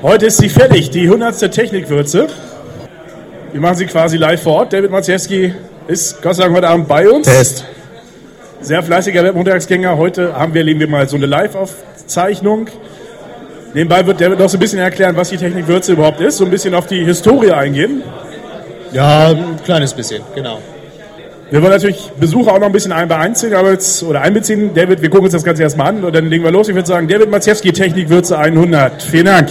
Heute 0.00 0.26
ist 0.26 0.36
sie 0.36 0.48
fertig, 0.48 0.90
die 0.90 1.02
100. 1.02 1.50
Technikwürze. 1.52 2.28
Wir 3.50 3.60
machen 3.60 3.76
sie 3.76 3.86
quasi 3.86 4.16
live 4.16 4.40
vor 4.40 4.54
Ort. 4.54 4.72
David 4.72 4.92
Maciejewski 4.92 5.52
ist 5.88 6.22
Gott 6.22 6.36
sei 6.36 6.44
Dank 6.44 6.54
heute 6.54 6.68
Abend 6.68 6.86
bei 6.86 7.08
uns. 7.08 7.26
Test. 7.26 7.64
Sehr 8.60 8.80
fleißiger 8.84 9.24
Webmontagsgänger. 9.24 9.96
Heute 9.96 10.38
haben 10.38 10.54
wir, 10.54 10.62
legen 10.62 10.78
wir 10.78 10.88
mal 10.88 11.08
so 11.08 11.16
eine 11.16 11.26
Live-Aufzeichnung. 11.26 12.68
Nebenbei 13.74 14.06
wird 14.06 14.20
David 14.20 14.38
noch 14.38 14.48
so 14.48 14.56
ein 14.56 14.60
bisschen 14.60 14.78
erklären, 14.78 15.16
was 15.16 15.30
die 15.30 15.36
Technikwürze 15.36 15.92
überhaupt 15.94 16.20
ist, 16.20 16.36
so 16.36 16.44
ein 16.44 16.50
bisschen 16.52 16.74
auf 16.74 16.86
die 16.86 17.04
Historie 17.04 17.50
eingehen. 17.50 18.02
Ja, 18.92 19.30
ein 19.30 19.58
kleines 19.64 19.94
bisschen, 19.94 20.22
genau. 20.32 20.60
Wir 21.50 21.60
wollen 21.60 21.72
natürlich 21.72 22.12
Besucher 22.20 22.52
auch 22.52 22.58
noch 22.60 22.66
ein 22.66 22.72
bisschen 22.72 22.92
ein 22.92 23.10
einziehen, 23.10 23.54
aber 23.54 23.72
jetzt, 23.72 24.04
oder 24.04 24.20
einbeziehen. 24.20 24.72
David, 24.74 25.02
wir 25.02 25.10
gucken 25.10 25.24
uns 25.24 25.32
das 25.32 25.42
Ganze 25.42 25.62
erstmal 25.62 25.88
an 25.88 26.04
und 26.04 26.14
dann 26.14 26.26
legen 26.26 26.44
wir 26.44 26.52
los. 26.52 26.68
Ich 26.68 26.74
würde 26.74 26.86
sagen, 26.86 27.08
David 27.08 27.30
Maciejewski, 27.30 27.72
Technikwürze 27.72 28.38
100. 28.38 29.02
Vielen 29.02 29.26
Dank. 29.26 29.50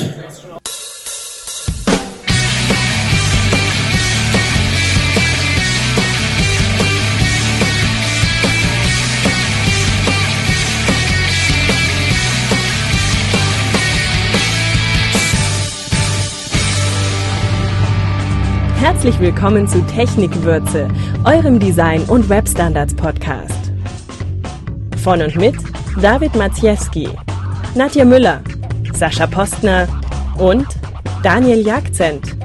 Herzlich 18.90 19.20
willkommen 19.20 19.68
zu 19.68 19.82
Technikwürze, 19.82 20.88
eurem 21.26 21.60
Design- 21.60 22.06
und 22.06 22.30
Webstandards-Podcast. 22.30 23.74
Von 25.04 25.22
und 25.22 25.36
mit 25.36 25.56
David 26.02 26.34
Maciejewski, 26.36 27.10
Nadja 27.76 28.06
Müller, 28.06 28.42
Sascha 28.94 29.28
Postner 29.28 29.90
und 30.38 30.66
Daniel 31.22 31.68
Jagzent. 31.68 32.38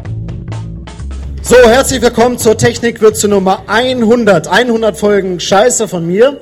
So, 1.43 1.55
herzlich 1.65 2.03
willkommen 2.03 2.37
zur 2.39 2.59
Technikwürze 2.59 3.29
Nummer 3.29 3.63
100. 3.69 4.49
100 4.49 4.97
Folgen 4.97 5.39
Scheiße 5.39 5.87
von 5.87 6.05
mir. 6.05 6.41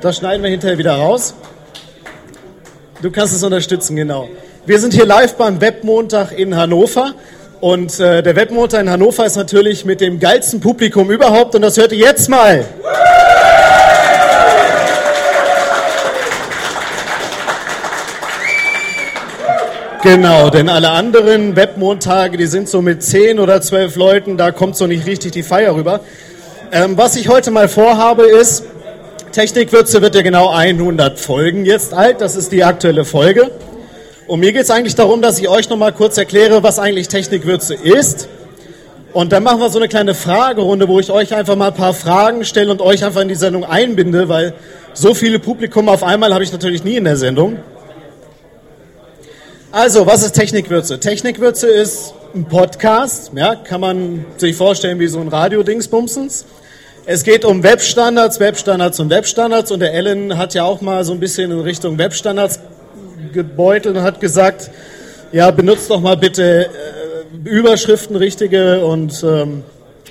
Das 0.00 0.18
schneiden 0.18 0.44
wir 0.44 0.50
hinterher 0.50 0.78
wieder 0.78 0.94
raus. 0.94 1.34
Du 3.02 3.10
kannst 3.10 3.34
es 3.34 3.42
unterstützen, 3.42 3.96
genau. 3.96 4.28
Wir 4.66 4.78
sind 4.78 4.94
hier 4.94 5.04
live 5.04 5.34
beim 5.34 5.60
Webmontag 5.60 6.30
in 6.30 6.56
Hannover. 6.56 7.16
Und 7.62 8.00
äh, 8.00 8.24
der 8.24 8.34
Webmontag 8.34 8.80
in 8.80 8.90
Hannover 8.90 9.24
ist 9.24 9.36
natürlich 9.36 9.84
mit 9.84 10.00
dem 10.00 10.18
geilsten 10.18 10.58
Publikum 10.58 11.12
überhaupt. 11.12 11.54
Und 11.54 11.62
das 11.62 11.76
hört 11.76 11.92
ihr 11.92 11.98
jetzt 11.98 12.28
mal. 12.28 12.64
Genau, 20.02 20.50
denn 20.50 20.68
alle 20.68 20.90
anderen 20.90 21.54
Webmontage, 21.54 22.36
die 22.36 22.46
sind 22.46 22.68
so 22.68 22.82
mit 22.82 23.04
10 23.04 23.38
oder 23.38 23.60
12 23.60 23.94
Leuten, 23.94 24.36
da 24.36 24.50
kommt 24.50 24.76
so 24.76 24.88
nicht 24.88 25.06
richtig 25.06 25.30
die 25.30 25.44
Feier 25.44 25.76
rüber. 25.76 26.00
Ähm, 26.72 26.98
was 26.98 27.14
ich 27.14 27.28
heute 27.28 27.52
mal 27.52 27.68
vorhabe 27.68 28.24
ist, 28.24 28.64
Technikwürze 29.30 30.02
wird 30.02 30.16
ja 30.16 30.22
genau 30.22 30.50
100 30.50 31.20
Folgen 31.20 31.64
jetzt 31.64 31.94
alt, 31.94 32.20
das 32.20 32.34
ist 32.34 32.50
die 32.50 32.64
aktuelle 32.64 33.04
Folge. 33.04 33.52
Und 34.32 34.40
mir 34.40 34.54
geht 34.54 34.62
es 34.62 34.70
eigentlich 34.70 34.94
darum, 34.94 35.20
dass 35.20 35.38
ich 35.38 35.46
euch 35.46 35.68
noch 35.68 35.76
mal 35.76 35.92
kurz 35.92 36.16
erkläre, 36.16 36.62
was 36.62 36.78
eigentlich 36.78 37.08
Technikwürze 37.08 37.74
ist. 37.74 38.28
Und 39.12 39.30
dann 39.30 39.42
machen 39.42 39.60
wir 39.60 39.68
so 39.68 39.78
eine 39.78 39.88
kleine 39.88 40.14
Fragerunde, 40.14 40.88
wo 40.88 40.98
ich 41.00 41.10
euch 41.10 41.34
einfach 41.34 41.54
mal 41.54 41.66
ein 41.66 41.74
paar 41.74 41.92
Fragen 41.92 42.46
stelle 42.46 42.70
und 42.70 42.80
euch 42.80 43.04
einfach 43.04 43.20
in 43.20 43.28
die 43.28 43.34
Sendung 43.34 43.62
einbinde, 43.62 44.30
weil 44.30 44.54
so 44.94 45.12
viele 45.12 45.38
Publikum 45.38 45.86
auf 45.90 46.02
einmal 46.02 46.32
habe 46.32 46.42
ich 46.44 46.50
natürlich 46.50 46.82
nie 46.82 46.96
in 46.96 47.04
der 47.04 47.18
Sendung. 47.18 47.58
Also, 49.70 50.06
was 50.06 50.22
ist 50.22 50.32
Technikwürze? 50.32 50.98
Technikwürze 50.98 51.66
ist 51.66 52.14
ein 52.34 52.46
Podcast, 52.46 53.32
ja, 53.36 53.54
kann 53.54 53.82
man 53.82 54.24
sich 54.38 54.56
vorstellen 54.56 54.98
wie 54.98 55.08
so 55.08 55.20
ein 55.20 55.28
Radio-Dingsbumsens. 55.28 56.46
Es 57.04 57.22
geht 57.24 57.44
um 57.44 57.62
Webstandards, 57.62 58.40
Webstandards 58.40 58.98
und 58.98 59.10
Webstandards 59.10 59.70
und 59.72 59.80
der 59.80 59.92
Ellen 59.92 60.38
hat 60.38 60.54
ja 60.54 60.64
auch 60.64 60.80
mal 60.80 61.04
so 61.04 61.12
ein 61.12 61.20
bisschen 61.20 61.50
in 61.50 61.60
Richtung 61.60 61.98
Webstandards 61.98 62.60
gebeutelt 63.32 63.96
und 63.96 64.02
hat 64.02 64.20
gesagt, 64.20 64.70
ja, 65.32 65.50
benutzt 65.50 65.90
doch 65.90 66.00
mal 66.00 66.16
bitte 66.16 66.66
äh, 66.66 67.48
Überschriften 67.48 68.16
richtige 68.16 68.84
und 68.84 69.24
ähm, 69.24 69.64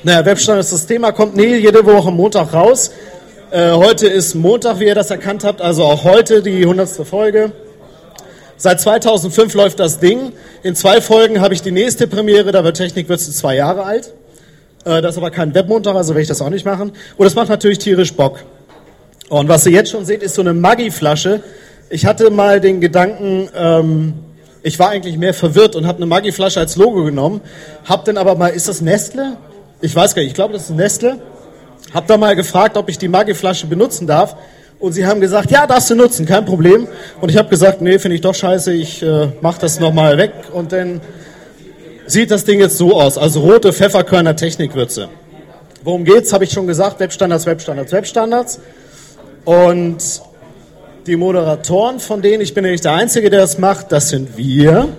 naja, 0.04 0.26
Webstandards, 0.26 0.72
das 0.72 0.88
Thema 0.88 1.12
kommt 1.12 1.36
nie 1.36 1.56
jede 1.56 1.86
Woche 1.86 2.12
Montag 2.12 2.54
raus. 2.54 2.92
Äh, 3.52 3.72
heute 3.72 4.08
ist 4.08 4.34
Montag, 4.34 4.80
wie 4.80 4.86
ihr 4.86 4.96
das 4.96 5.12
erkannt 5.12 5.44
habt, 5.44 5.62
also 5.62 5.84
auch 5.84 6.04
heute 6.04 6.42
die 6.42 6.62
100. 6.64 6.90
Folge. 7.06 7.52
Seit 8.58 8.80
2005 8.80 9.53
läuft 9.53 9.80
das 9.80 10.00
Ding. 10.00 10.34
In 10.64 10.76
zwei 10.76 11.02
Folgen 11.02 11.42
habe 11.42 11.53
ich 11.53 11.62
die 11.62 11.72
nächste 11.72 12.08
Premiere, 12.08 12.52
da 12.52 12.64
wird 12.64 12.78
Technik 12.78 13.09
wird 13.09 13.20
zwei 13.20 13.56
Jahre 13.56 13.84
alt. 13.84 14.14
Äh, 14.86 15.02
das 15.02 15.12
ist 15.12 15.18
aber 15.18 15.32
kein 15.32 15.53
Webmontag, 15.53 15.96
also 15.96 16.14
werde 16.14 16.22
ich 16.22 16.28
das 16.28 16.42
auch 16.42 16.50
nicht 16.50 16.66
machen. 16.66 16.92
Und 17.18 17.28
es 17.28 17.36
macht 17.36 17.50
natürlich 17.50 17.80
tierisch 17.80 18.14
Bock. 18.14 18.40
Und 19.30 19.48
was 19.48 19.66
ihr 19.66 19.72
jetzt 19.72 19.92
schon 19.92 20.06
seht, 20.06 20.24
ist 20.24 20.36
so 20.36 20.42
eine 20.42 20.53
Maggi-Flasche. 20.53 21.42
Ich 21.94 22.06
hatte 22.06 22.29
mal 22.29 22.62
den 22.62 22.79
Gedanken, 22.79 23.50
ähm, 23.53 24.13
ich 24.63 24.79
war 24.79 24.91
eigentlich 24.91 25.18
mehr 25.18 25.34
verwirrt 25.34 25.75
und 25.75 25.85
habe 25.85 25.97
eine 25.97 26.06
Maggi-Flasche 26.06 26.57
als 26.57 26.78
Logo 26.78 27.03
genommen. 27.03 27.41
Hab 27.84 28.06
dann 28.06 28.16
aber 28.16 28.35
mal, 28.35 28.47
ist 28.47 28.69
das 28.69 28.79
Nestle? 28.79 29.35
Ich 29.81 29.94
weiß 29.94 30.16
gar 30.16 30.22
nicht, 30.22 30.29
ich 30.29 30.34
glaube, 30.35 30.53
das 30.53 30.69
ist 30.69 30.69
Nestle. 30.69 31.19
Hab 31.94 32.07
da 32.07 32.16
mal 32.16 32.34
gefragt, 32.38 32.78
ob 32.78 32.88
ich 32.88 32.97
die 32.97 33.09
Maggi-Flasche 33.09 33.68
benutzen 33.68 34.07
darf. 34.07 34.38
Und 34.79 34.94
sie 34.94 35.06
haben 35.06 35.19
gesagt, 35.19 35.52
ja, 35.52 35.68
darfst 35.68 35.90
du 35.90 35.96
nutzen, 35.96 36.25
kein 36.25 36.46
Problem. 36.46 36.88
Und 37.19 37.28
ich 37.28 37.35
habe 37.38 37.50
gesagt, 37.50 37.81
nee, 37.81 38.00
finde 38.00 38.16
ich 38.16 38.22
doch 38.22 38.35
scheiße, 38.35 38.72
ich 38.72 39.03
äh, 39.03 39.28
mache 39.41 39.59
das 39.59 39.81
nochmal 39.81 40.18
weg. 40.18 40.31
Und 40.53 40.72
dann 40.72 41.02
sieht 42.08 42.31
das 42.31 42.46
Ding 42.46 42.62
jetzt 42.62 42.78
so 42.78 43.02
aus, 43.02 43.18
also 43.18 43.41
rote 43.41 43.73
Pfefferkörner 43.73 44.38
Technikwürze. 44.38 45.09
Worum 45.84 46.06
geht's, 46.06 46.31
habe 46.31 46.46
ich 46.46 46.52
schon 46.52 46.68
gesagt, 46.68 47.02
Webstandards, 47.02 47.46
Webstandards, 47.46 47.91
Webstandards. 47.91 48.59
Und 49.44 50.22
die 51.07 51.16
Moderatoren 51.16 52.00
von 52.00 52.22
denen, 52.22 52.41
ich 52.41 52.53
bin 52.53 52.63
ja 52.63 52.72
nicht 52.72 52.85
der 52.85 52.94
Einzige, 52.94 53.29
der 53.29 53.41
das 53.41 53.57
macht, 53.57 53.91
das 53.91 54.09
sind 54.09 54.38
wir. 54.38 54.89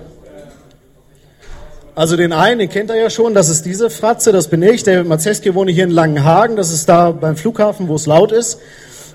Also 1.95 2.17
den 2.17 2.33
einen, 2.33 2.59
den 2.59 2.69
kennt 2.71 2.91
er 2.91 2.97
ja 2.97 3.11
schon, 3.11 3.35
das 3.35 3.49
ist 3.49 3.67
diese 3.67 3.91
Fratze, 3.91 4.33
das 4.33 4.49
bin 4.49 4.63
ich. 4.63 4.83
David 4.83 5.07
Mazeski 5.07 5.55
wohne 5.55 5.73
hier 5.73 5.85
in 5.85 5.91
Langenhagen, 5.91 6.57
das 6.57 6.73
ist 6.73 6.89
da 6.89 7.11
beim 7.11 7.37
Flughafen, 7.37 7.89
wo 7.89 7.95
es 7.95 8.07
laut 8.07 8.33
ist. 8.33 8.61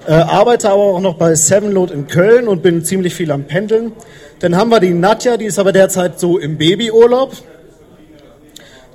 Äh, 0.07 0.13
arbeite 0.13 0.69
aber 0.69 0.83
auch 0.83 1.01
noch 1.01 1.15
bei 1.15 1.35
Sevenload 1.35 1.93
in 1.93 2.07
Köln 2.07 2.47
und 2.47 2.61
bin 2.61 2.85
ziemlich 2.85 3.15
viel 3.15 3.31
am 3.31 3.43
Pendeln. 3.43 3.91
Dann 4.39 4.55
haben 4.55 4.69
wir 4.69 4.79
die 4.79 4.93
Nadja, 4.93 5.37
die 5.37 5.45
ist 5.45 5.59
aber 5.59 5.71
derzeit 5.71 6.19
so 6.19 6.37
im 6.37 6.57
Babyurlaub. 6.57 7.33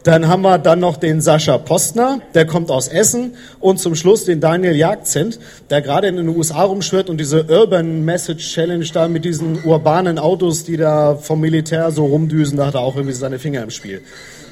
Dann 0.04 0.26
haben 0.26 0.42
wir 0.42 0.58
dann 0.58 0.80
noch 0.80 0.96
den 0.96 1.20
Sascha 1.20 1.58
Postner, 1.58 2.20
der 2.34 2.44
kommt 2.44 2.70
aus 2.70 2.88
Essen. 2.88 3.34
Und 3.60 3.78
zum 3.78 3.94
Schluss 3.94 4.24
den 4.24 4.40
Daniel 4.40 4.74
Jagzent, 4.74 5.38
der 5.70 5.80
gerade 5.80 6.08
in 6.08 6.16
den 6.16 6.28
USA 6.28 6.62
rumschwirrt 6.62 7.08
und 7.08 7.18
diese 7.18 7.44
Urban 7.44 8.04
Message 8.04 8.52
Challenge 8.52 8.86
da 8.92 9.06
mit 9.06 9.24
diesen 9.24 9.64
urbanen 9.64 10.18
Autos, 10.18 10.64
die 10.64 10.76
da 10.76 11.14
vom 11.14 11.40
Militär 11.40 11.92
so 11.92 12.06
rumdüsen, 12.06 12.56
da 12.58 12.66
hat 12.66 12.74
er 12.74 12.80
auch 12.80 12.96
irgendwie 12.96 13.14
seine 13.14 13.38
Finger 13.38 13.62
im 13.62 13.70
Spiel. 13.70 14.02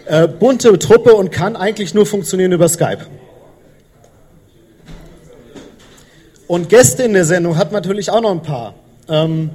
Äh, 0.07 0.29
bunte 0.29 0.79
Truppe 0.79 1.15
und 1.15 1.33
kann 1.33 1.57
eigentlich 1.57 1.95
nur 1.95 2.07
funktionieren 2.07 2.53
über 2.53 2.69
Skype. 2.69 3.07
Und 6.47 6.69
Gäste 6.69 7.03
in 7.05 7.13
der 7.13 7.25
Sendung 7.25 7.57
hat 7.57 7.73
natürlich 7.73 8.11
auch 8.11 8.21
noch 8.21 8.33
ein 8.33 8.43
paar. 8.43 8.75
Ähm, 9.09 9.51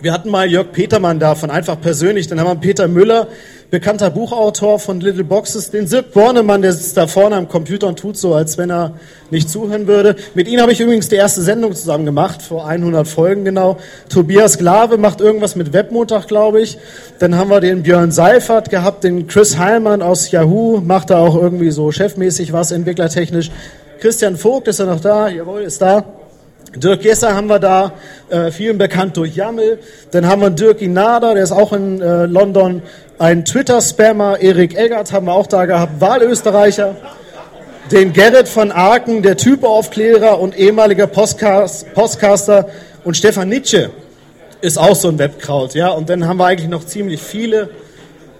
wir 0.00 0.12
hatten 0.12 0.30
mal 0.30 0.50
Jörg 0.50 0.72
Petermann 0.72 1.20
da 1.20 1.34
von 1.34 1.50
Einfach 1.50 1.80
Persönlich, 1.80 2.26
dann 2.26 2.40
haben 2.40 2.48
wir 2.48 2.54
Peter 2.54 2.88
Müller, 2.88 3.28
bekannter 3.70 4.10
Buchautor 4.10 4.78
von 4.80 5.00
Little 5.00 5.24
Boxes, 5.24 5.70
den 5.70 5.86
Sirk 5.86 6.12
Bornemann, 6.12 6.62
der 6.62 6.72
sitzt 6.72 6.96
da 6.96 7.06
vorne 7.06 7.36
am 7.36 7.48
Computer 7.48 7.86
und 7.86 7.98
tut 7.98 8.16
so, 8.16 8.34
als 8.34 8.58
wenn 8.58 8.70
er 8.70 8.94
nicht 9.30 9.48
zuhören 9.48 9.86
würde. 9.86 10.16
Mit 10.34 10.48
ihm 10.48 10.60
habe 10.60 10.72
ich 10.72 10.80
übrigens 10.80 11.08
die 11.08 11.16
erste 11.16 11.42
Sendung 11.42 11.74
zusammen 11.74 12.04
gemacht, 12.04 12.42
vor 12.42 12.66
100 12.66 13.06
Folgen 13.06 13.44
genau. 13.44 13.78
Tobias 14.08 14.58
Glave 14.58 14.98
macht 14.98 15.20
irgendwas 15.20 15.54
mit 15.54 15.72
Webmontag, 15.72 16.26
glaube 16.26 16.60
ich. 16.60 16.78
Dann 17.20 17.36
haben 17.36 17.50
wir 17.50 17.60
den 17.60 17.84
Björn 17.84 18.10
Seifert 18.10 18.70
gehabt, 18.70 19.04
den 19.04 19.28
Chris 19.28 19.56
Heilmann 19.56 20.02
aus 20.02 20.30
Yahoo, 20.32 20.80
macht 20.80 21.10
da 21.10 21.18
auch 21.18 21.36
irgendwie 21.36 21.70
so 21.70 21.92
chefmäßig 21.92 22.52
was, 22.52 22.72
entwicklertechnisch. 22.72 23.50
Christian 24.00 24.36
Vogt 24.36 24.66
ist 24.66 24.80
er 24.80 24.86
noch 24.86 25.00
da? 25.00 25.28
Jawohl, 25.28 25.62
ist 25.62 25.80
da. 25.80 26.19
Dirk 26.76 27.02
Jesser 27.02 27.34
haben 27.34 27.48
wir 27.48 27.58
da, 27.58 27.92
äh, 28.28 28.50
vielen 28.52 28.78
bekannt 28.78 29.16
durch 29.16 29.34
Jammel. 29.34 29.80
Dann 30.12 30.26
haben 30.26 30.40
wir 30.40 30.50
Dirk 30.50 30.80
Inada, 30.80 31.34
der 31.34 31.42
ist 31.42 31.52
auch 31.52 31.72
in 31.72 32.00
äh, 32.00 32.26
London. 32.26 32.82
Ein 33.18 33.44
Twitter-Spammer, 33.44 34.40
Erik 34.40 34.76
Eggert 34.76 35.12
haben 35.12 35.26
wir 35.26 35.32
auch 35.32 35.48
da 35.48 35.66
gehabt, 35.66 36.00
Wahlösterreicher. 36.00 36.94
Den 37.90 38.12
Gerrit 38.12 38.48
von 38.48 38.70
Aken, 38.70 39.22
der 39.22 39.36
Typeaufklärer 39.36 40.38
und 40.38 40.56
ehemaliger 40.56 41.08
Postcast, 41.08 41.92
Postcaster. 41.92 42.68
Und 43.02 43.16
Stefan 43.16 43.48
Nitsche 43.48 43.90
ist 44.60 44.78
auch 44.78 44.94
so 44.94 45.08
ein 45.08 45.18
Webkraut, 45.18 45.74
ja. 45.74 45.88
Und 45.88 46.08
dann 46.08 46.28
haben 46.28 46.36
wir 46.36 46.46
eigentlich 46.46 46.70
noch 46.70 46.86
ziemlich 46.86 47.20
viele. 47.20 47.70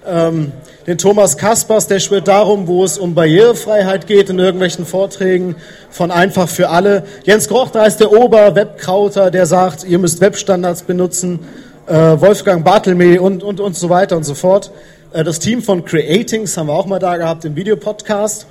Ähm, 0.06 0.52
den 0.86 0.98
Thomas 0.98 1.36
Kaspers, 1.36 1.86
der 1.86 2.00
schwirrt 2.00 2.28
darum, 2.28 2.66
wo 2.66 2.84
es 2.84 2.98
um 2.98 3.14
Barrierefreiheit 3.14 4.06
geht 4.06 4.30
in 4.30 4.38
irgendwelchen 4.38 4.86
Vorträgen 4.86 5.56
von 5.90 6.10
Einfach 6.10 6.48
für 6.48 6.70
alle. 6.70 7.04
Jens 7.24 7.48
Groch, 7.48 7.70
da 7.70 7.84
ist 7.84 7.98
der 7.98 8.12
Ober-Webkrauter, 8.12 9.30
der 9.30 9.46
sagt, 9.46 9.84
ihr 9.84 9.98
müsst 9.98 10.20
Webstandards 10.20 10.82
benutzen. 10.82 11.40
äh, 11.86 12.20
Wolfgang 12.20 12.64
Bartelme 12.64 13.20
und, 13.20 13.42
und, 13.42 13.60
und 13.60 13.76
so 13.76 13.88
weiter 13.88 14.16
und 14.16 14.24
so 14.24 14.34
fort. 14.34 14.70
Äh, 15.12 15.24
das 15.24 15.38
Team 15.38 15.62
von 15.62 15.84
Creatings 15.84 16.56
haben 16.56 16.68
wir 16.68 16.74
auch 16.74 16.86
mal 16.86 16.98
da 16.98 17.16
gehabt 17.16 17.44
im 17.44 17.56
Videopodcast. 17.56 18.46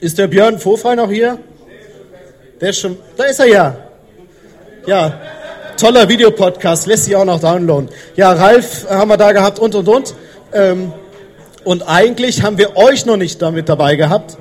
Ist 0.00 0.16
der 0.18 0.28
Björn 0.28 0.58
Vorfrei 0.58 0.94
noch 0.94 1.10
hier? 1.10 1.38
Der 2.60 2.70
ist 2.70 2.78
schon, 2.78 2.96
da 3.16 3.24
ist 3.24 3.40
er 3.40 3.46
ja. 3.46 3.76
Ja, 4.86 5.20
toller 5.76 6.08
Videopodcast, 6.08 6.86
lässt 6.86 7.04
sich 7.04 7.16
auch 7.16 7.24
noch 7.24 7.40
downloaden. 7.40 7.88
Ja, 8.16 8.32
Ralf 8.32 8.88
haben 8.88 9.08
wir 9.08 9.16
da 9.16 9.32
gehabt 9.32 9.58
und 9.58 9.74
und 9.74 9.88
und. 9.88 10.14
Ähm, 10.52 10.92
und 11.64 11.82
eigentlich 11.82 12.42
haben 12.42 12.58
wir 12.58 12.76
euch 12.76 13.04
noch 13.04 13.16
nicht 13.16 13.42
damit 13.42 13.68
dabei 13.68 13.96
gehabt. 13.96 14.38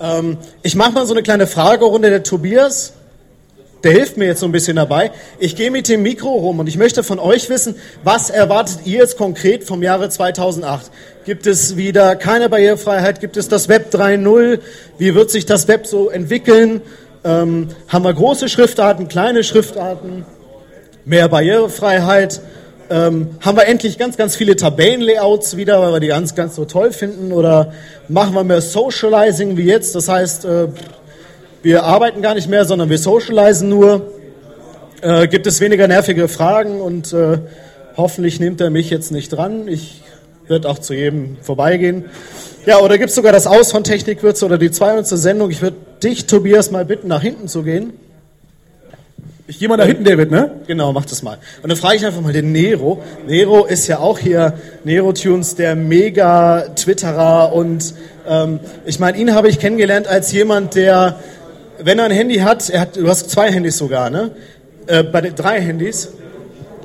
Ähm, 0.00 0.36
ich 0.62 0.74
mache 0.74 0.92
mal 0.92 1.06
so 1.06 1.14
eine 1.14 1.22
kleine 1.22 1.46
Fragerunde. 1.46 2.10
Der 2.10 2.22
Tobias, 2.22 2.92
der 3.84 3.92
hilft 3.92 4.16
mir 4.16 4.26
jetzt 4.26 4.40
so 4.40 4.46
ein 4.46 4.52
bisschen 4.52 4.76
dabei. 4.76 5.12
Ich 5.38 5.56
gehe 5.56 5.70
mit 5.70 5.88
dem 5.88 6.02
Mikro 6.02 6.28
rum 6.28 6.58
und 6.58 6.66
ich 6.66 6.76
möchte 6.76 7.02
von 7.02 7.18
euch 7.18 7.48
wissen, 7.48 7.76
was 8.04 8.30
erwartet 8.30 8.80
ihr 8.84 8.98
jetzt 8.98 9.16
konkret 9.16 9.64
vom 9.64 9.82
Jahre 9.82 10.08
2008? 10.08 10.90
Gibt 11.24 11.46
es 11.46 11.76
wieder 11.76 12.16
keine 12.16 12.48
Barrierefreiheit? 12.48 13.20
Gibt 13.20 13.36
es 13.36 13.48
das 13.48 13.68
Web 13.68 13.94
3.0? 13.94 14.58
Wie 14.98 15.14
wird 15.14 15.30
sich 15.30 15.46
das 15.46 15.68
Web 15.68 15.86
so 15.86 16.10
entwickeln? 16.10 16.82
Ähm, 17.24 17.68
haben 17.88 18.04
wir 18.04 18.12
große 18.12 18.48
Schriftarten, 18.48 19.08
kleine 19.08 19.44
Schriftarten? 19.44 20.26
Mehr 21.04 21.28
Barrierefreiheit? 21.28 22.40
Ähm, 22.92 23.30
haben 23.40 23.56
wir 23.56 23.66
endlich 23.66 23.96
ganz, 23.96 24.18
ganz 24.18 24.36
viele 24.36 24.54
Tabellenlayouts 24.54 25.56
wieder, 25.56 25.80
weil 25.80 25.94
wir 25.94 26.00
die 26.00 26.08
ganz, 26.08 26.34
ganz 26.34 26.56
so 26.56 26.66
toll 26.66 26.92
finden? 26.92 27.32
Oder 27.32 27.72
machen 28.08 28.34
wir 28.34 28.44
mehr 28.44 28.60
Socializing 28.60 29.56
wie 29.56 29.64
jetzt? 29.64 29.94
Das 29.94 30.10
heißt, 30.10 30.44
äh, 30.44 30.68
wir 31.62 31.84
arbeiten 31.84 32.20
gar 32.20 32.34
nicht 32.34 32.50
mehr, 32.50 32.66
sondern 32.66 32.90
wir 32.90 32.98
socialisen 32.98 33.70
nur. 33.70 34.12
Äh, 35.00 35.26
gibt 35.26 35.46
es 35.46 35.62
weniger 35.62 35.88
nervige 35.88 36.28
Fragen 36.28 36.82
und 36.82 37.14
äh, 37.14 37.38
hoffentlich 37.96 38.40
nimmt 38.40 38.60
er 38.60 38.68
mich 38.68 38.90
jetzt 38.90 39.10
nicht 39.10 39.30
dran. 39.30 39.68
Ich 39.68 40.02
werde 40.46 40.68
auch 40.68 40.78
zu 40.78 40.92
jedem 40.92 41.38
vorbeigehen. 41.40 42.04
Ja, 42.66 42.78
oder 42.80 42.98
gibt 42.98 43.08
es 43.08 43.14
sogar 43.14 43.32
das 43.32 43.46
Aus 43.46 43.72
von 43.72 43.84
Technikwürze 43.84 44.44
oder 44.44 44.58
die 44.58 44.70
200. 44.70 45.06
Sendung? 45.06 45.50
Ich 45.50 45.62
würde 45.62 45.78
dich, 46.02 46.26
Tobias, 46.26 46.70
mal 46.70 46.84
bitten, 46.84 47.08
nach 47.08 47.22
hinten 47.22 47.48
zu 47.48 47.62
gehen. 47.62 47.94
Ich 49.52 49.58
gehe 49.58 49.68
mal 49.68 49.76
da 49.76 49.84
hinten, 49.84 50.04
David, 50.04 50.30
ne? 50.30 50.62
Genau, 50.66 50.94
mach 50.94 51.04
das 51.04 51.22
mal. 51.22 51.36
Und 51.62 51.68
dann 51.68 51.76
frage 51.76 51.96
ich 51.96 52.06
einfach 52.06 52.22
mal 52.22 52.32
den 52.32 52.52
Nero. 52.52 53.02
Nero 53.26 53.66
ist 53.66 53.86
ja 53.86 53.98
auch 53.98 54.18
hier, 54.18 54.54
Nero 54.82 55.12
Tunes, 55.12 55.56
der 55.56 55.76
Mega-Twitterer. 55.76 57.52
Und 57.52 57.92
ähm, 58.26 58.60
ich 58.86 58.98
meine, 58.98 59.18
ihn 59.18 59.34
habe 59.34 59.50
ich 59.50 59.58
kennengelernt 59.58 60.08
als 60.08 60.32
jemand, 60.32 60.74
der, 60.74 61.16
wenn 61.78 61.98
er 61.98 62.06
ein 62.06 62.12
Handy 62.12 62.36
hat, 62.36 62.70
er 62.70 62.80
hat, 62.80 62.96
du 62.96 63.06
hast 63.06 63.28
zwei 63.28 63.52
Handys 63.52 63.76
sogar, 63.76 64.08
ne? 64.08 64.30
Äh, 64.86 65.02
bei 65.02 65.20
den 65.20 65.34
drei 65.34 65.60
Handys. 65.60 66.08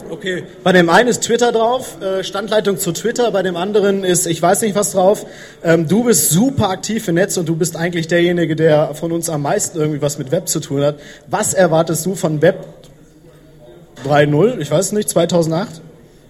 Okay. 0.10 0.44
Bei 0.64 0.72
dem 0.72 0.90
einen 0.90 1.10
ist 1.10 1.24
Twitter 1.24 1.52
drauf, 1.52 2.02
äh, 2.02 2.24
Standleitung 2.24 2.78
zu 2.78 2.92
Twitter, 2.92 3.32
bei 3.32 3.44
dem 3.44 3.56
anderen 3.56 4.04
ist, 4.04 4.26
ich 4.26 4.42
weiß 4.42 4.62
nicht 4.62 4.76
was 4.76 4.92
drauf. 4.92 5.26
Ähm, 5.64 5.88
du 5.88 6.04
bist 6.04 6.30
super 6.30 6.70
aktiv 6.70 7.08
im 7.08 7.16
Netz 7.16 7.38
und 7.38 7.48
du 7.48 7.56
bist 7.56 7.76
eigentlich 7.76 8.08
derjenige, 8.08 8.56
der 8.56 8.96
von 8.96 9.12
uns 9.12 9.30
am 9.30 9.42
meisten 9.42 9.78
irgendwie 9.78 10.02
was 10.02 10.18
mit 10.18 10.32
Web 10.32 10.48
zu 10.48 10.60
tun 10.60 10.82
hat. 10.82 11.00
Was 11.28 11.54
erwartest 11.54 12.06
du 12.06 12.16
von 12.16 12.42
Web 12.42 12.66
3.0? 14.06 14.60
Ich 14.60 14.72
weiß 14.72 14.94
nicht, 14.94 15.10
2008? 15.10 15.70
Das 15.70 15.80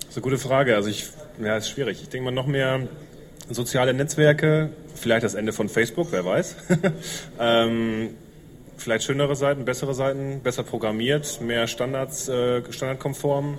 ist 0.10 0.16
eine 0.16 0.22
gute 0.22 0.38
Frage. 0.38 0.76
Also 0.76 0.90
ich, 0.90 1.08
ja, 1.44 1.58
ist 1.58 1.70
schwierig. 1.70 2.00
Ich 2.02 2.10
denke 2.10 2.26
mal 2.26 2.32
noch 2.32 2.48
mehr 2.48 2.82
soziale 3.50 3.94
Netzwerke, 3.94 4.70
vielleicht 4.96 5.24
das 5.24 5.36
Ende 5.36 5.54
von 5.54 5.70
Facebook, 5.70 6.08
wer 6.12 6.26
weiß. 6.26 6.56
ähm, 7.40 8.10
vielleicht 8.78 9.04
schönere 9.04 9.36
Seiten, 9.36 9.66
bessere 9.66 9.94
Seiten, 9.94 10.42
besser 10.42 10.64
programmiert, 10.64 11.42
mehr 11.42 11.68
Standards, 11.68 12.30
äh, 12.30 12.62
standardkonform. 12.70 13.58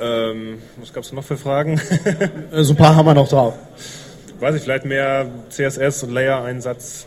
Ähm, 0.00 0.58
was 0.76 0.92
gab 0.92 1.02
es 1.02 1.12
noch 1.12 1.24
für 1.24 1.36
Fragen? 1.36 1.80
Äh, 2.52 2.62
so 2.62 2.72
ein 2.72 2.76
paar 2.76 2.96
haben 2.96 3.06
wir 3.06 3.14
noch 3.14 3.28
drauf. 3.28 3.54
Weiß 4.40 4.54
ich, 4.54 4.62
vielleicht 4.62 4.84
mehr 4.84 5.26
CSS 5.50 6.04
und 6.04 6.12
Layer-Einsatz. 6.12 7.06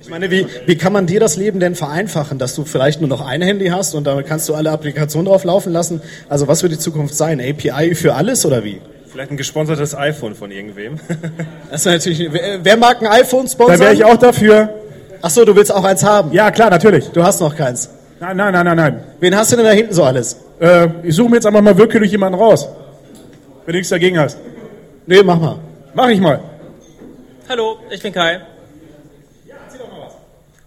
Ich 0.00 0.08
meine, 0.08 0.30
wie, 0.30 0.46
wie 0.66 0.76
kann 0.76 0.92
man 0.92 1.06
dir 1.06 1.20
das 1.20 1.36
Leben 1.36 1.60
denn 1.60 1.74
vereinfachen, 1.74 2.38
dass 2.38 2.54
du 2.54 2.64
vielleicht 2.64 3.00
nur 3.00 3.08
noch 3.08 3.20
ein 3.20 3.40
Handy 3.40 3.68
hast 3.68 3.94
und 3.94 4.04
damit 4.04 4.26
kannst 4.26 4.48
du 4.48 4.54
alle 4.54 4.70
Applikationen 4.70 5.26
drauf 5.26 5.44
laufen 5.44 5.72
lassen? 5.72 6.02
Also 6.28 6.48
was 6.48 6.62
wird 6.62 6.72
die 6.72 6.78
Zukunft 6.78 7.14
sein? 7.14 7.40
API 7.40 7.94
für 7.94 8.14
alles 8.14 8.44
oder 8.44 8.64
wie? 8.64 8.80
Vielleicht 9.06 9.30
ein 9.30 9.36
gesponsertes 9.36 9.94
iPhone 9.94 10.34
von 10.34 10.50
irgendwem. 10.50 10.98
das 11.70 11.80
ist 11.80 11.86
natürlich. 11.86 12.32
Wer, 12.32 12.64
wer 12.64 12.76
mag 12.76 13.00
ein 13.00 13.06
iPhone 13.06 13.46
sponsern? 13.46 13.78
Da 13.78 13.84
wäre 13.84 13.94
ich 13.94 14.04
auch 14.04 14.16
dafür. 14.16 14.81
Ach 15.22 15.30
so, 15.30 15.44
du 15.44 15.54
willst 15.54 15.72
auch 15.72 15.84
eins 15.84 16.04
haben? 16.04 16.32
Ja, 16.32 16.50
klar, 16.50 16.68
natürlich. 16.70 17.08
Du 17.10 17.22
hast 17.22 17.40
noch 17.40 17.56
keins. 17.56 17.88
Nein, 18.20 18.36
nein, 18.36 18.52
nein, 18.52 18.64
nein, 18.66 18.76
nein. 18.76 19.04
Wen 19.20 19.36
hast 19.36 19.52
du 19.52 19.56
denn 19.56 19.64
da 19.64 19.70
hinten 19.70 19.94
so 19.94 20.02
alles? 20.04 20.36
Äh, 20.60 20.88
ich 21.02 21.14
suche 21.14 21.30
mir 21.30 21.36
jetzt 21.36 21.46
einfach 21.46 21.62
mal 21.62 21.76
wirklich 21.78 22.10
jemanden 22.10 22.38
raus. 22.38 22.68
Wenn 23.64 23.72
du 23.72 23.78
nichts 23.78 23.90
dagegen 23.90 24.18
hast. 24.18 24.36
Nee, 25.06 25.22
mach 25.22 25.38
mal. 25.38 25.56
Mach 25.94 26.08
ich 26.08 26.20
mal. 26.20 26.40
Hallo, 27.48 27.78
ich 27.90 28.02
bin 28.02 28.12
Kai 28.12 28.40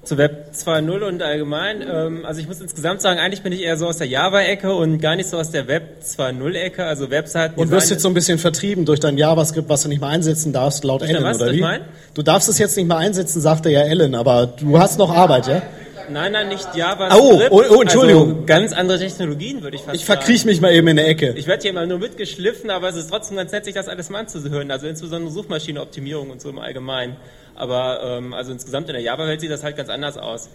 zu 0.06 0.18
Web 0.18 0.52
2.0 0.54 1.08
und 1.08 1.22
allgemein. 1.22 1.82
Ähm, 1.82 2.26
also 2.26 2.40
ich 2.40 2.48
muss 2.48 2.62
insgesamt 2.62 3.02
sagen, 3.02 3.20
eigentlich 3.20 3.42
bin 3.42 3.52
ich 3.54 3.62
eher 3.62 3.78
so 3.78 3.88
aus 3.88 3.98
der 3.98 4.08
Java-Ecke 4.08 4.74
und 4.74 5.00
gar 5.00 5.16
nicht 5.16 5.30
so 5.30 5.38
aus 5.38 5.52
der 5.52 5.68
Web 5.68 6.02
2.0-Ecke, 6.04 6.86
also 6.86 7.10
Webseiten. 7.10 7.60
Und 7.60 7.72
wirst 7.72 7.90
jetzt 7.90 8.02
so 8.02 8.08
ein 8.08 8.14
bisschen 8.14 8.38
vertrieben 8.38 8.86
durch 8.86 9.00
dein 9.00 9.18
JavaScript, 9.18 9.70
was 9.70 9.84
du 9.84 9.90
nicht 9.90 10.02
mehr 10.02 10.10
einsetzen 10.10 10.54
darfst, 10.54 10.84
laut 10.84 11.02
Ellen, 11.02 11.24
was, 11.24 11.42
oder 11.42 11.52
wie? 11.52 11.62
Mein? 11.62 11.82
Du 12.14 12.22
darfst 12.22 12.48
es 12.50 12.58
jetzt 12.58 12.78
nicht 12.78 12.88
mehr 12.88 12.98
einsetzen, 12.98 13.42
sagte 13.42 13.70
ja 13.70 13.82
Ellen, 13.82 14.16
aber 14.16 14.48
du 14.48 14.80
hast 14.80 14.98
noch 14.98 15.14
Arbeit, 15.14 15.48
ja? 15.48 15.62
Nein, 16.10 16.32
nein, 16.32 16.50
nicht 16.50 16.76
Java. 16.76 17.10
Oh, 17.16 17.42
oh, 17.50 17.64
oh, 17.70 17.82
Entschuldigung. 17.82 18.30
Also 18.30 18.46
ganz 18.46 18.74
andere 18.74 19.00
Technologien, 19.00 19.64
würde 19.64 19.78
ich 19.78 19.84
fast 19.84 19.96
Ich 19.96 20.06
verkriech 20.06 20.46
mich 20.46 20.62
mal 20.62 20.72
eben 20.74 20.88
in 20.88 20.98
der 20.98 21.08
Ecke. 21.08 21.34
Ich 21.36 21.48
werde 21.48 21.64
hier 21.64 21.74
mal 21.74 21.88
nur 21.88 22.00
mitgeschliffen, 22.00 22.70
aber 22.70 22.90
es 22.90 22.96
ist 22.96 23.10
trotzdem 23.10 23.38
ganz 23.38 23.52
nett, 23.52 23.66
sich 23.66 23.74
das 23.74 23.88
alles 23.88 24.10
mal 24.10 24.20
anzuhören. 24.20 24.72
Also 24.72 24.88
insbesondere 24.88 25.32
Suchmaschinenoptimierung 25.32 26.30
und 26.30 26.42
so 26.42 26.50
im 26.50 26.60
Allgemeinen. 26.60 27.16
Aber 27.56 28.02
ähm, 28.04 28.34
also 28.34 28.52
insgesamt 28.52 28.90
in 28.90 28.94
der 28.94 29.02
Java-Welt 29.02 29.42
sieht 29.42 29.52
das 29.52 29.64
halt 29.64 29.78
ganz 29.78 29.90
anders 29.90 30.18
aus. 30.18 30.50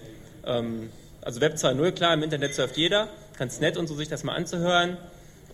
Ähm, 0.46 0.90
also 1.22 1.40
Web 1.40 1.54
2.0, 1.54 1.92
klar, 1.92 2.14
im 2.14 2.22
Internet 2.22 2.54
surft 2.54 2.76
jeder, 2.76 3.08
ganz 3.38 3.60
nett 3.60 3.76
und 3.76 3.86
so 3.88 3.94
sich 3.94 4.08
das 4.08 4.24
mal 4.24 4.34
anzuhören. 4.34 4.96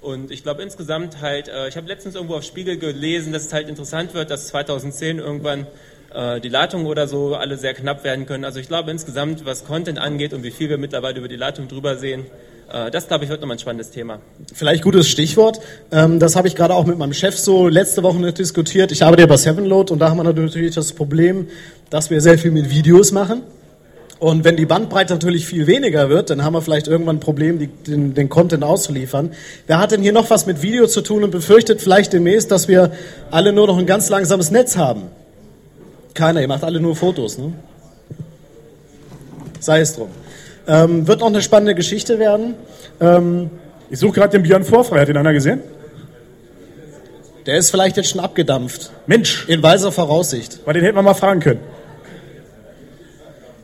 Und 0.00 0.30
ich 0.30 0.42
glaube 0.42 0.62
insgesamt 0.62 1.20
halt, 1.20 1.48
äh, 1.48 1.68
ich 1.68 1.76
habe 1.76 1.88
letztens 1.88 2.14
irgendwo 2.14 2.34
auf 2.34 2.44
Spiegel 2.44 2.78
gelesen, 2.78 3.32
dass 3.32 3.46
es 3.46 3.52
halt 3.52 3.68
interessant 3.68 4.14
wird, 4.14 4.30
dass 4.30 4.48
2010 4.48 5.18
irgendwann 5.18 5.66
äh, 6.14 6.40
die 6.40 6.48
Leitungen 6.48 6.86
oder 6.86 7.08
so 7.08 7.34
alle 7.34 7.56
sehr 7.56 7.74
knapp 7.74 8.04
werden 8.04 8.26
können. 8.26 8.44
Also 8.44 8.60
ich 8.60 8.68
glaube 8.68 8.90
insgesamt, 8.90 9.44
was 9.44 9.64
Content 9.64 9.98
angeht 9.98 10.32
und 10.32 10.42
wie 10.42 10.50
viel 10.50 10.68
wir 10.68 10.78
mittlerweile 10.78 11.18
über 11.18 11.28
die 11.28 11.36
Leitung 11.36 11.68
drüber 11.68 11.96
sehen, 11.96 12.26
das, 12.68 13.06
glaube 13.06 13.24
ich, 13.24 13.30
wird 13.30 13.40
nochmal 13.40 13.56
ein 13.56 13.60
spannendes 13.60 13.90
Thema. 13.90 14.18
Vielleicht 14.52 14.82
gutes 14.82 15.08
Stichwort. 15.08 15.60
Ähm, 15.92 16.18
das 16.18 16.34
habe 16.34 16.48
ich 16.48 16.56
gerade 16.56 16.74
auch 16.74 16.84
mit 16.84 16.98
meinem 16.98 17.12
Chef 17.12 17.38
so 17.38 17.68
letzte 17.68 18.02
Woche 18.02 18.18
nicht 18.18 18.38
diskutiert. 18.38 18.90
Ich 18.90 19.04
arbeite 19.04 19.22
ja 19.22 19.26
bei 19.26 19.36
Sevenload 19.36 19.92
und 19.92 20.00
da 20.00 20.10
haben 20.10 20.16
wir 20.16 20.24
natürlich 20.24 20.74
das 20.74 20.92
Problem, 20.92 21.48
dass 21.90 22.10
wir 22.10 22.20
sehr 22.20 22.38
viel 22.38 22.50
mit 22.50 22.68
Videos 22.68 23.12
machen. 23.12 23.42
Und 24.18 24.44
wenn 24.44 24.56
die 24.56 24.64
Bandbreite 24.64 25.12
natürlich 25.12 25.46
viel 25.46 25.66
weniger 25.66 26.08
wird, 26.08 26.30
dann 26.30 26.42
haben 26.42 26.54
wir 26.54 26.62
vielleicht 26.62 26.88
irgendwann 26.88 27.16
ein 27.16 27.20
Problem, 27.20 27.58
die, 27.58 27.66
den, 27.66 28.14
den 28.14 28.28
Content 28.30 28.64
auszuliefern. 28.64 29.32
Wer 29.66 29.78
hat 29.78 29.92
denn 29.92 30.00
hier 30.00 30.12
noch 30.12 30.30
was 30.30 30.46
mit 30.46 30.62
Video 30.62 30.86
zu 30.86 31.02
tun 31.02 31.22
und 31.22 31.30
befürchtet 31.30 31.82
vielleicht 31.82 32.14
demnächst, 32.14 32.50
dass 32.50 32.66
wir 32.66 32.92
alle 33.30 33.52
nur 33.52 33.66
noch 33.66 33.76
ein 33.76 33.86
ganz 33.86 34.08
langsames 34.08 34.50
Netz 34.50 34.76
haben? 34.76 35.02
Keiner, 36.14 36.40
ihr 36.40 36.48
macht 36.48 36.64
alle 36.64 36.80
nur 36.80 36.96
Fotos, 36.96 37.36
ne? 37.36 37.52
Sei 39.60 39.80
es 39.80 39.94
drum. 39.94 40.08
Ähm, 40.68 41.06
wird 41.06 41.20
noch 41.20 41.28
eine 41.28 41.42
spannende 41.42 41.74
Geschichte 41.74 42.18
werden. 42.18 42.54
Ähm, 43.00 43.50
ich 43.88 43.98
suche 43.98 44.12
gerade 44.12 44.30
den 44.30 44.42
Björn 44.42 44.64
Vorfrei, 44.64 45.00
hat 45.00 45.08
den 45.08 45.16
einer 45.16 45.32
gesehen? 45.32 45.60
Der 47.46 47.56
ist 47.56 47.70
vielleicht 47.70 47.96
jetzt 47.96 48.10
schon 48.10 48.20
abgedampft. 48.20 48.90
Mensch. 49.06 49.48
In 49.48 49.62
weiser 49.62 49.92
Voraussicht. 49.92 50.58
Weil 50.64 50.74
den 50.74 50.82
hätten 50.82 50.96
wir 50.96 51.02
mal 51.02 51.14
fragen 51.14 51.40
können. 51.40 51.60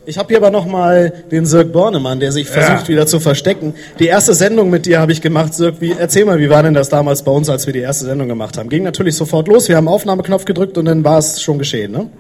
Ich 0.05 0.19
habe 0.19 0.29
hier 0.29 0.39
aber 0.39 0.51
noch 0.51 0.67
mal 0.67 1.13
den 1.31 1.47
Sirk 1.47 1.73
Bornemann, 1.73 2.19
der 2.19 2.33
sich 2.33 2.49
versucht 2.49 2.83
ja. 2.83 2.89
wieder 2.89 3.07
zu 3.07 3.21
verstecken. 3.21 3.75
Die 4.01 4.07
erste 4.07 4.35
Sendung 4.35 4.69
mit 4.69 4.87
dir 4.87 5.01
habe 5.01 5.13
ich 5.13 5.21
gemacht, 5.21 5.55
Sirk. 5.55 5.81
Wie, 5.81 5.93
erzähl 5.93 6.25
mal, 6.25 6.41
wie 6.41 6.51
war 6.51 6.63
denn 6.63 6.75
das 6.75 6.89
damals 6.89 7.23
bei 7.23 7.31
uns, 7.31 7.49
als 7.49 7.67
wir 7.67 7.73
die 7.73 7.81
erste 7.81 8.07
Sendung 8.07 8.27
gemacht 8.27 8.59
haben? 8.59 8.69
Ging 8.69 8.83
natürlich 8.83 9.17
sofort 9.17 9.47
los. 9.47 9.69
Wir 9.69 9.77
haben 9.77 9.87
Aufnahmeknopf 9.87 10.45
gedrückt 10.45 10.77
und 10.77 10.87
dann 10.87 11.05
war 11.05 11.19
es 11.19 11.41
schon 11.41 11.59
geschehen, 11.59 11.93
ne? 11.93 12.11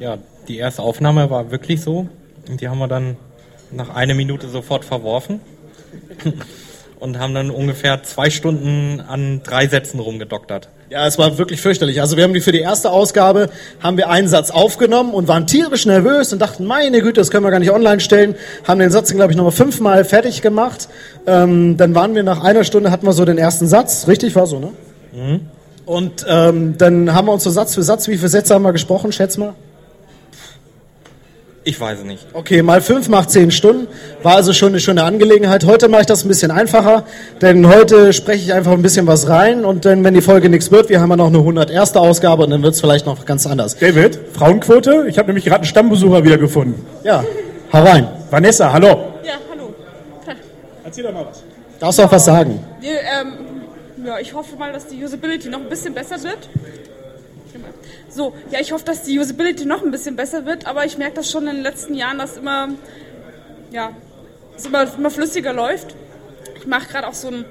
Ja, 0.00 0.18
die 0.48 0.58
erste 0.58 0.82
Aufnahme 0.82 1.30
war 1.30 1.50
wirklich 1.52 1.80
so. 1.80 2.08
Und 2.48 2.60
die 2.60 2.68
haben 2.68 2.78
wir 2.78 2.88
dann 2.88 3.16
nach 3.70 3.94
einer 3.94 4.14
Minute 4.14 4.48
sofort 4.48 4.84
verworfen. 4.84 5.40
und 7.00 7.18
haben 7.18 7.34
dann 7.34 7.50
ungefähr 7.50 8.02
zwei 8.02 8.30
Stunden 8.30 9.00
an 9.00 9.42
drei 9.44 9.66
Sätzen 9.68 10.00
rumgedoktert. 10.00 10.68
Ja, 10.90 11.06
es 11.06 11.18
war 11.18 11.36
wirklich 11.36 11.60
fürchterlich. 11.60 12.00
Also 12.00 12.16
wir 12.16 12.24
haben 12.24 12.32
die 12.32 12.40
für 12.40 12.52
die 12.52 12.60
erste 12.60 12.90
Ausgabe 12.90 13.50
haben 13.80 13.98
wir 13.98 14.08
einen 14.08 14.26
Satz 14.26 14.50
aufgenommen 14.50 15.12
und 15.12 15.28
waren 15.28 15.46
tierisch 15.46 15.84
nervös 15.84 16.32
und 16.32 16.38
dachten, 16.38 16.64
meine 16.64 17.00
Güte, 17.00 17.20
das 17.20 17.30
können 17.30 17.44
wir 17.44 17.50
gar 17.50 17.58
nicht 17.58 17.70
online 17.70 18.00
stellen. 18.00 18.34
Haben 18.66 18.80
den 18.80 18.90
Satz, 18.90 19.12
glaube 19.12 19.32
ich, 19.32 19.36
nochmal 19.36 19.52
fünfmal 19.52 20.04
fertig 20.04 20.40
gemacht. 20.40 20.88
Ähm, 21.26 21.76
dann 21.76 21.94
waren 21.94 22.14
wir 22.14 22.22
nach 22.22 22.42
einer 22.42 22.64
Stunde 22.64 22.90
hatten 22.90 23.06
wir 23.06 23.12
so 23.12 23.24
den 23.24 23.38
ersten 23.38 23.66
Satz. 23.66 24.08
Richtig 24.08 24.34
war 24.34 24.46
so, 24.46 24.58
ne? 24.58 24.70
Mhm. 25.12 25.40
Und 25.84 26.24
ähm, 26.28 26.76
dann 26.78 27.14
haben 27.14 27.28
wir 27.28 27.32
uns 27.32 27.44
so 27.44 27.50
Satz 27.50 27.74
für 27.74 27.82
Satz, 27.82 28.08
wie 28.08 28.16
viele 28.16 28.28
Sätze 28.28 28.54
haben 28.54 28.62
wir 28.62 28.72
gesprochen? 28.72 29.12
Schätz 29.12 29.36
mal. 29.36 29.54
Ich 31.68 31.78
weiß 31.78 31.98
es 31.98 32.04
nicht. 32.06 32.26
Okay, 32.32 32.62
mal 32.62 32.80
fünf 32.80 33.10
macht 33.10 33.30
zehn 33.30 33.50
Stunden. 33.50 33.88
War 34.22 34.36
also 34.36 34.54
schon 34.54 34.68
eine 34.68 34.80
schöne 34.80 35.02
Angelegenheit. 35.02 35.66
Heute 35.66 35.88
mache 35.88 36.00
ich 36.00 36.06
das 36.06 36.24
ein 36.24 36.28
bisschen 36.28 36.50
einfacher, 36.50 37.04
denn 37.42 37.68
heute 37.68 38.14
spreche 38.14 38.42
ich 38.42 38.54
einfach 38.54 38.72
ein 38.72 38.80
bisschen 38.80 39.06
was 39.06 39.28
rein 39.28 39.66
und 39.66 39.84
dann, 39.84 40.02
wenn 40.02 40.14
die 40.14 40.22
Folge 40.22 40.48
nichts 40.48 40.70
wird, 40.70 40.88
wir 40.88 41.02
haben 41.02 41.10
ja 41.10 41.16
noch 41.16 41.26
eine 41.26 41.36
101. 41.36 41.94
Ausgabe 41.96 42.44
und 42.44 42.50
dann 42.52 42.62
wird 42.62 42.72
es 42.72 42.80
vielleicht 42.80 43.04
noch 43.04 43.26
ganz 43.26 43.46
anders. 43.46 43.76
David, 43.76 44.18
Frauenquote? 44.32 45.08
Ich 45.10 45.18
habe 45.18 45.26
nämlich 45.26 45.44
gerade 45.44 45.56
einen 45.56 45.66
Stammbesucher 45.66 46.24
wiedergefunden. 46.24 46.86
Ja, 47.04 47.22
hau 47.70 47.82
rein. 47.82 48.08
Vanessa, 48.30 48.72
hallo. 48.72 48.88
Ja, 49.22 49.34
hallo. 49.50 49.74
Erzähl 50.86 51.04
doch 51.04 51.12
mal 51.12 51.26
was. 51.28 51.42
Darfst 51.78 51.98
du 51.98 52.02
auch 52.04 52.12
was 52.12 52.24
sagen? 52.24 52.64
Ja, 52.80 53.20
ähm, 53.20 54.06
ja, 54.06 54.18
ich 54.18 54.32
hoffe 54.32 54.56
mal, 54.56 54.72
dass 54.72 54.86
die 54.86 55.04
Usability 55.04 55.50
noch 55.50 55.60
ein 55.60 55.68
bisschen 55.68 55.92
besser 55.92 56.16
wird. 56.22 56.48
So, 58.10 58.34
ja, 58.50 58.60
ich 58.60 58.72
hoffe, 58.72 58.84
dass 58.84 59.02
die 59.02 59.18
Usability 59.18 59.66
noch 59.66 59.82
ein 59.82 59.90
bisschen 59.90 60.16
besser 60.16 60.46
wird, 60.46 60.66
aber 60.66 60.84
ich 60.86 60.96
merke 60.96 61.16
das 61.16 61.30
schon 61.30 61.46
in 61.46 61.56
den 61.56 61.62
letzten 61.62 61.94
Jahren, 61.94 62.18
dass 62.18 62.38
immer, 62.38 62.70
ja, 63.70 63.92
es 64.56 64.64
immer, 64.64 64.92
immer 64.96 65.10
flüssiger 65.10 65.52
läuft. 65.52 65.94
Ich 66.56 66.66
mache 66.66 66.88
gerade 66.88 67.06
auch 67.06 67.14
so 67.14 67.28
einen, 67.28 67.44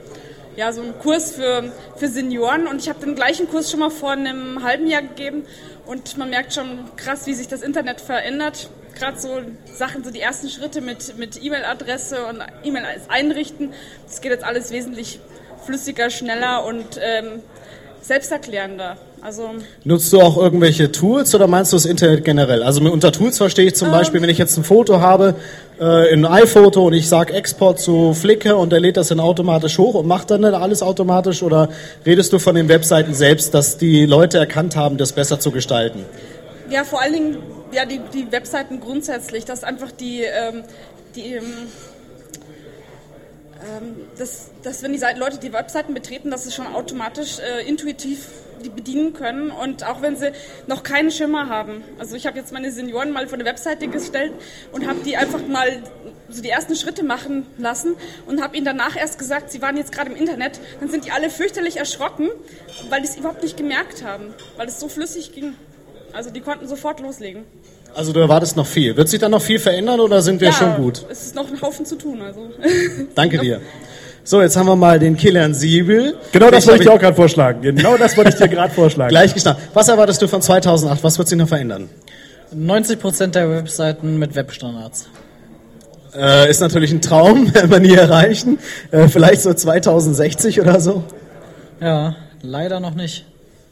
ja, 0.55 0.73
so 0.73 0.81
einen 0.81 0.97
Kurs 0.97 1.33
für, 1.33 1.71
für 1.95 2.07
Senioren 2.07 2.65
und 2.65 2.81
ich 2.81 2.89
habe 2.89 2.99
den 2.99 3.13
gleichen 3.13 3.47
Kurs 3.47 3.69
schon 3.69 3.79
mal 3.79 3.91
vor 3.91 4.11
einem 4.11 4.63
halben 4.63 4.87
Jahr 4.87 5.03
gegeben 5.03 5.45
und 5.85 6.17
man 6.17 6.31
merkt 6.31 6.53
schon 6.53 6.79
krass, 6.95 7.27
wie 7.27 7.33
sich 7.33 7.47
das 7.47 7.61
Internet 7.61 8.01
verändert. 8.01 8.69
Gerade 8.95 9.19
so 9.19 9.39
Sachen, 9.71 10.03
so 10.03 10.09
die 10.09 10.21
ersten 10.21 10.49
Schritte 10.49 10.81
mit, 10.81 11.19
mit 11.19 11.41
E-Mail-Adresse 11.41 12.25
und 12.25 12.43
E-Mail 12.63 12.83
einrichten, 13.09 13.73
das 14.07 14.21
geht 14.21 14.31
jetzt 14.31 14.43
alles 14.43 14.71
wesentlich 14.71 15.19
flüssiger, 15.63 16.09
schneller 16.09 16.65
und 16.65 16.99
ähm, 16.99 17.43
selbsterklärender. 18.01 18.97
Also 19.27 19.49
Nutzt 19.83 20.13
du 20.13 20.21
auch 20.21 20.37
irgendwelche 20.37 20.89
Tools 20.89 21.35
oder 21.35 21.47
meinst 21.47 21.73
du 21.73 21.75
das 21.75 21.83
Internet 21.83 22.23
generell? 22.23 22.63
Also 22.63 22.81
unter 22.89 23.11
Tools 23.11 23.37
verstehe 23.37 23.65
ich 23.65 23.75
zum 23.75 23.89
Ähm. 23.89 23.95
Beispiel, 23.95 24.21
wenn 24.21 24.29
ich 24.29 24.37
jetzt 24.37 24.55
ein 24.55 24.63
Foto 24.63 25.01
habe, 25.01 25.35
äh, 25.81 26.13
in 26.13 26.25
iPhoto 26.25 26.87
und 26.87 26.93
ich 26.93 27.09
sage 27.09 27.33
Export 27.33 27.77
zu 27.77 28.13
Flickr 28.13 28.57
und 28.57 28.71
der 28.71 28.79
lädt 28.79 28.95
das 28.95 29.09
dann 29.09 29.19
automatisch 29.19 29.79
hoch 29.79 29.95
und 29.95 30.07
macht 30.07 30.31
dann 30.31 30.45
alles 30.45 30.81
automatisch 30.81 31.43
oder 31.43 31.67
redest 32.05 32.31
du 32.31 32.39
von 32.39 32.55
den 32.55 32.69
Webseiten 32.69 33.13
selbst, 33.13 33.53
dass 33.53 33.77
die 33.77 34.05
Leute 34.05 34.37
erkannt 34.37 34.77
haben, 34.77 34.95
das 34.95 35.11
besser 35.11 35.41
zu 35.41 35.51
gestalten? 35.51 36.05
Ja, 36.69 36.85
vor 36.85 37.01
allen 37.01 37.11
Dingen 37.11 37.37
ja, 37.73 37.85
die, 37.85 37.99
die 38.13 38.31
Webseiten 38.31 38.79
grundsätzlich, 38.79 39.43
dass 39.43 39.65
einfach 39.65 39.91
die, 39.91 40.21
ähm, 40.21 40.63
die 41.17 41.33
ähm, 41.33 41.43
dass, 44.17 44.51
dass 44.63 44.83
wenn 44.83 44.93
die 44.93 44.99
Leute 44.99 45.37
die 45.37 45.53
Webseiten 45.53 45.93
betreten, 45.93 46.31
dass 46.31 46.43
sie 46.43 46.51
schon 46.51 46.67
automatisch 46.67 47.39
äh, 47.39 47.67
intuitiv 47.67 48.27
die 48.63 48.69
bedienen 48.69 49.13
können 49.13 49.51
und 49.51 49.85
auch 49.85 50.01
wenn 50.01 50.15
sie 50.15 50.31
noch 50.67 50.83
keinen 50.83 51.11
Schimmer 51.11 51.49
haben. 51.49 51.83
Also 51.99 52.15
ich 52.15 52.25
habe 52.25 52.37
jetzt 52.37 52.51
meine 52.51 52.71
Senioren 52.71 53.11
mal 53.11 53.27
vor 53.27 53.35
eine 53.35 53.45
Webseite 53.45 53.87
gestellt 53.87 54.33
und 54.71 54.87
habe 54.87 54.99
die 55.05 55.17
einfach 55.17 55.45
mal 55.47 55.83
so 56.29 56.41
die 56.41 56.49
ersten 56.49 56.75
Schritte 56.75 57.03
machen 57.03 57.45
lassen 57.57 57.95
und 58.25 58.41
habe 58.41 58.57
ihnen 58.57 58.65
danach 58.65 58.95
erst 58.95 59.19
gesagt, 59.19 59.51
sie 59.51 59.61
waren 59.61 59.77
jetzt 59.77 59.91
gerade 59.91 60.11
im 60.11 60.17
Internet. 60.17 60.59
Dann 60.79 60.89
sind 60.89 61.05
die 61.05 61.11
alle 61.11 61.29
fürchterlich 61.29 61.77
erschrocken, 61.77 62.29
weil 62.89 63.01
die 63.01 63.07
es 63.07 63.17
überhaupt 63.17 63.43
nicht 63.43 63.57
gemerkt 63.57 64.03
haben, 64.03 64.33
weil 64.57 64.67
es 64.67 64.79
so 64.79 64.87
flüssig 64.89 65.33
ging. 65.33 65.53
Also 66.13 66.29
die 66.29 66.41
konnten 66.41 66.67
sofort 66.67 66.99
loslegen. 66.99 67.45
Also 67.97 68.13
du 68.13 68.19
erwartest 68.19 68.55
noch 68.55 68.67
viel. 68.67 68.95
Wird 68.95 69.09
sich 69.09 69.19
dann 69.19 69.31
noch 69.31 69.41
viel 69.41 69.57
verändern 69.57 69.99
oder 69.99 70.21
sind 70.21 70.39
wir 70.39 70.51
schon 70.51 70.75
gut? 70.75 71.03
Es 71.09 71.23
ist 71.23 71.35
noch 71.35 71.49
ein 71.49 71.59
Haufen 71.59 71.83
zu 71.83 71.95
tun. 71.95 72.21
Also. 72.21 72.41
Danke 73.15 73.39
dir. 73.39 73.59
So, 74.23 74.39
jetzt 74.39 74.55
haben 74.55 74.67
wir 74.67 74.75
mal 74.75 74.99
den 74.99 75.17
Kilian 75.17 75.55
Siebel. 75.55 76.15
Genau 76.31 76.51
das 76.51 76.65
Ich 76.65 76.69
wollte 76.69 76.83
ich 76.83 76.87
dir 76.87 76.93
auch 76.93 76.99
gerade 76.99 77.15
vorschlagen. 77.15 77.59
Genau 77.63 77.97
das 77.97 78.15
wollte 78.15 78.29
ich 78.29 78.35
dir 78.35 78.49
gerade 78.49 78.71
vorschlagen. 78.71 79.09
Gleich 79.17 79.33
gestartet. 79.33 79.63
Was 79.73 79.87
erwartest 79.87 80.21
du 80.21 80.27
von 80.27 80.43
2008? 80.43 81.03
Was 81.03 81.17
wird 81.17 81.27
sich 81.27 81.39
noch 81.39 81.47
verändern? 81.47 81.89
90% 82.55 83.27
der 83.31 83.49
Webseiten 83.49 84.19
mit 84.19 84.35
Webstandards. 84.35 85.07
Äh, 86.15 86.51
ist 86.51 86.61
natürlich 86.61 86.91
ein 86.91 87.01
Traum, 87.01 87.51
werden 87.55 87.71
wir 87.71 87.79
nie 87.79 87.95
erreichen. 87.95 88.59
Äh, 88.91 89.07
vielleicht 89.07 89.41
so 89.41 89.51
2060 89.51 90.61
oder 90.61 90.79
so. 90.79 91.03
Ja, 91.81 92.15
leider 92.43 92.79
noch 92.79 92.93
nicht. 92.93 93.25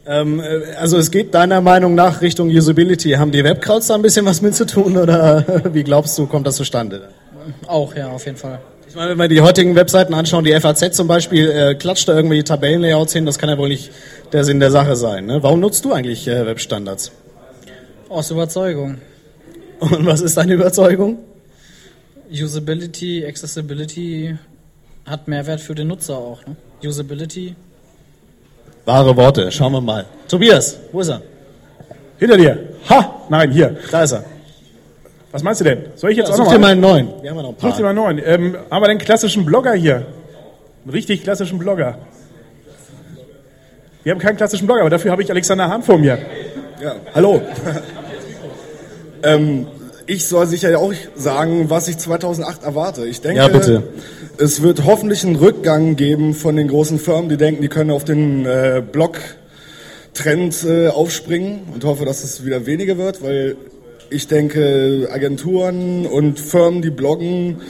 Ähm, 0.06 0.40
äh, 0.40 0.74
also 0.78 0.98
es 0.98 1.10
geht 1.10 1.34
deiner 1.34 1.60
Meinung 1.60 1.94
nach 1.94 2.20
Richtung 2.20 2.48
Usability. 2.48 3.12
Haben 3.12 3.32
die 3.32 3.42
Webcrowds 3.42 3.88
da 3.88 3.94
ein 3.94 4.02
bisschen 4.02 4.24
was 4.26 4.40
mit 4.40 4.54
zu 4.54 4.66
tun 4.66 4.96
oder 4.96 5.44
wie 5.72 5.82
glaubst 5.82 6.16
du, 6.18 6.26
kommt 6.26 6.46
das 6.46 6.56
zustande? 6.56 7.08
Auch, 7.66 7.94
ja, 7.94 8.08
auf 8.08 8.24
jeden 8.24 8.36
Fall. 8.36 8.60
Ich 8.88 8.94
meine, 8.94 9.10
wenn 9.10 9.18
wir 9.18 9.28
die 9.28 9.40
heutigen 9.40 9.74
Webseiten 9.74 10.14
anschauen, 10.14 10.44
die 10.44 10.58
FAZ 10.58 10.96
zum 10.96 11.06
Beispiel, 11.08 11.50
äh, 11.50 11.74
klatscht 11.74 12.08
da 12.08 12.14
irgendwie 12.14 12.42
Tabellenlayouts 12.42 13.12
hin, 13.12 13.26
das 13.26 13.38
kann 13.38 13.48
ja 13.48 13.58
wohl 13.58 13.68
nicht 13.68 13.90
der 14.32 14.44
Sinn 14.44 14.60
der 14.60 14.70
Sache 14.70 14.96
sein. 14.96 15.26
Ne? 15.26 15.42
Warum 15.42 15.60
nutzt 15.60 15.84
du 15.84 15.92
eigentlich 15.92 16.26
äh, 16.28 16.46
Webstandards? 16.46 17.12
Aus 18.08 18.30
Überzeugung. 18.30 18.98
Und 19.80 20.06
was 20.06 20.20
ist 20.20 20.36
deine 20.36 20.54
Überzeugung? 20.54 21.18
Usability, 22.30 23.24
Accessibility 23.26 24.36
hat 25.04 25.28
Mehrwert 25.28 25.60
für 25.60 25.74
den 25.74 25.88
Nutzer 25.88 26.16
auch. 26.16 26.44
Ne? 26.46 26.56
Usability. 26.82 27.54
Wahre 28.86 29.16
Worte, 29.16 29.50
schauen 29.50 29.72
wir 29.72 29.80
mal. 29.80 30.06
Tobias, 30.28 30.78
wo 30.92 31.00
ist 31.00 31.08
er? 31.08 31.20
Hinter 32.18 32.36
dir. 32.36 32.58
Ha! 32.88 33.14
Nein, 33.28 33.50
hier. 33.50 33.76
Da 33.90 34.04
ist 34.04 34.12
er. 34.12 34.24
Was 35.32 35.42
meinst 35.42 35.60
du 35.60 35.64
denn? 35.64 35.86
Soll 35.96 36.12
ich 36.12 36.16
jetzt 36.16 36.30
auch 36.30 36.36
Such 36.36 36.44
noch 36.44 36.52
dir 36.52 36.58
mal 36.60 36.70
einen 36.72 36.80
neuen. 36.80 37.08
Wir 37.20 37.30
haben 37.30 37.36
ja 37.36 37.42
noch 37.42 37.50
ein 37.50 37.56
Such 37.60 37.76
dir 37.76 37.82
paar. 37.82 37.94
mal 37.94 38.08
einen 38.08 38.22
neuen. 38.22 38.22
Ähm, 38.24 38.56
haben 38.70 38.82
wir 38.82 38.88
den 38.88 38.98
klassischen 38.98 39.44
Blogger 39.44 39.72
hier? 39.74 39.96
Einen 40.84 40.92
richtig 40.92 41.24
klassischen 41.24 41.58
Blogger. 41.58 41.98
Wir 44.04 44.12
haben 44.12 44.20
keinen 44.20 44.36
klassischen 44.36 44.66
Blogger, 44.66 44.82
aber 44.82 44.90
dafür 44.90 45.10
habe 45.10 45.22
ich 45.22 45.30
Alexander 45.30 45.68
Hahn 45.68 45.82
vor 45.82 45.98
mir. 45.98 46.16
Ja, 46.80 46.94
hallo. 47.12 47.42
ähm, 49.24 49.66
ich 50.06 50.28
soll 50.28 50.46
sicher 50.46 50.78
auch 50.78 50.92
sagen, 51.16 51.68
was 51.68 51.88
ich 51.88 51.98
2008 51.98 52.62
erwarte. 52.62 53.04
Ich 53.06 53.20
denke, 53.20 53.38
Ja, 53.38 53.48
bitte. 53.48 53.82
Es 54.38 54.62
wird 54.62 54.84
hoffentlich 54.84 55.24
einen 55.24 55.36
Rückgang 55.36 55.96
geben 55.96 56.34
von 56.34 56.56
den 56.56 56.68
großen 56.68 56.98
Firmen, 56.98 57.28
die 57.28 57.36
denken, 57.36 57.62
die 57.62 57.68
können 57.68 57.90
auf 57.90 58.04
den 58.04 58.44
äh, 58.44 58.82
Blog-Trend 58.90 60.64
äh, 60.64 60.88
aufspringen 60.88 61.60
und 61.72 61.84
hoffe, 61.84 62.04
dass 62.04 62.24
es 62.24 62.44
wieder 62.44 62.66
weniger 62.66 62.98
wird, 62.98 63.22
weil 63.22 63.56
ich 64.10 64.28
denke, 64.28 65.08
Agenturen 65.10 66.06
und 66.06 66.38
Firmen, 66.38 66.82
die 66.82 66.90
bloggen, 66.90 67.62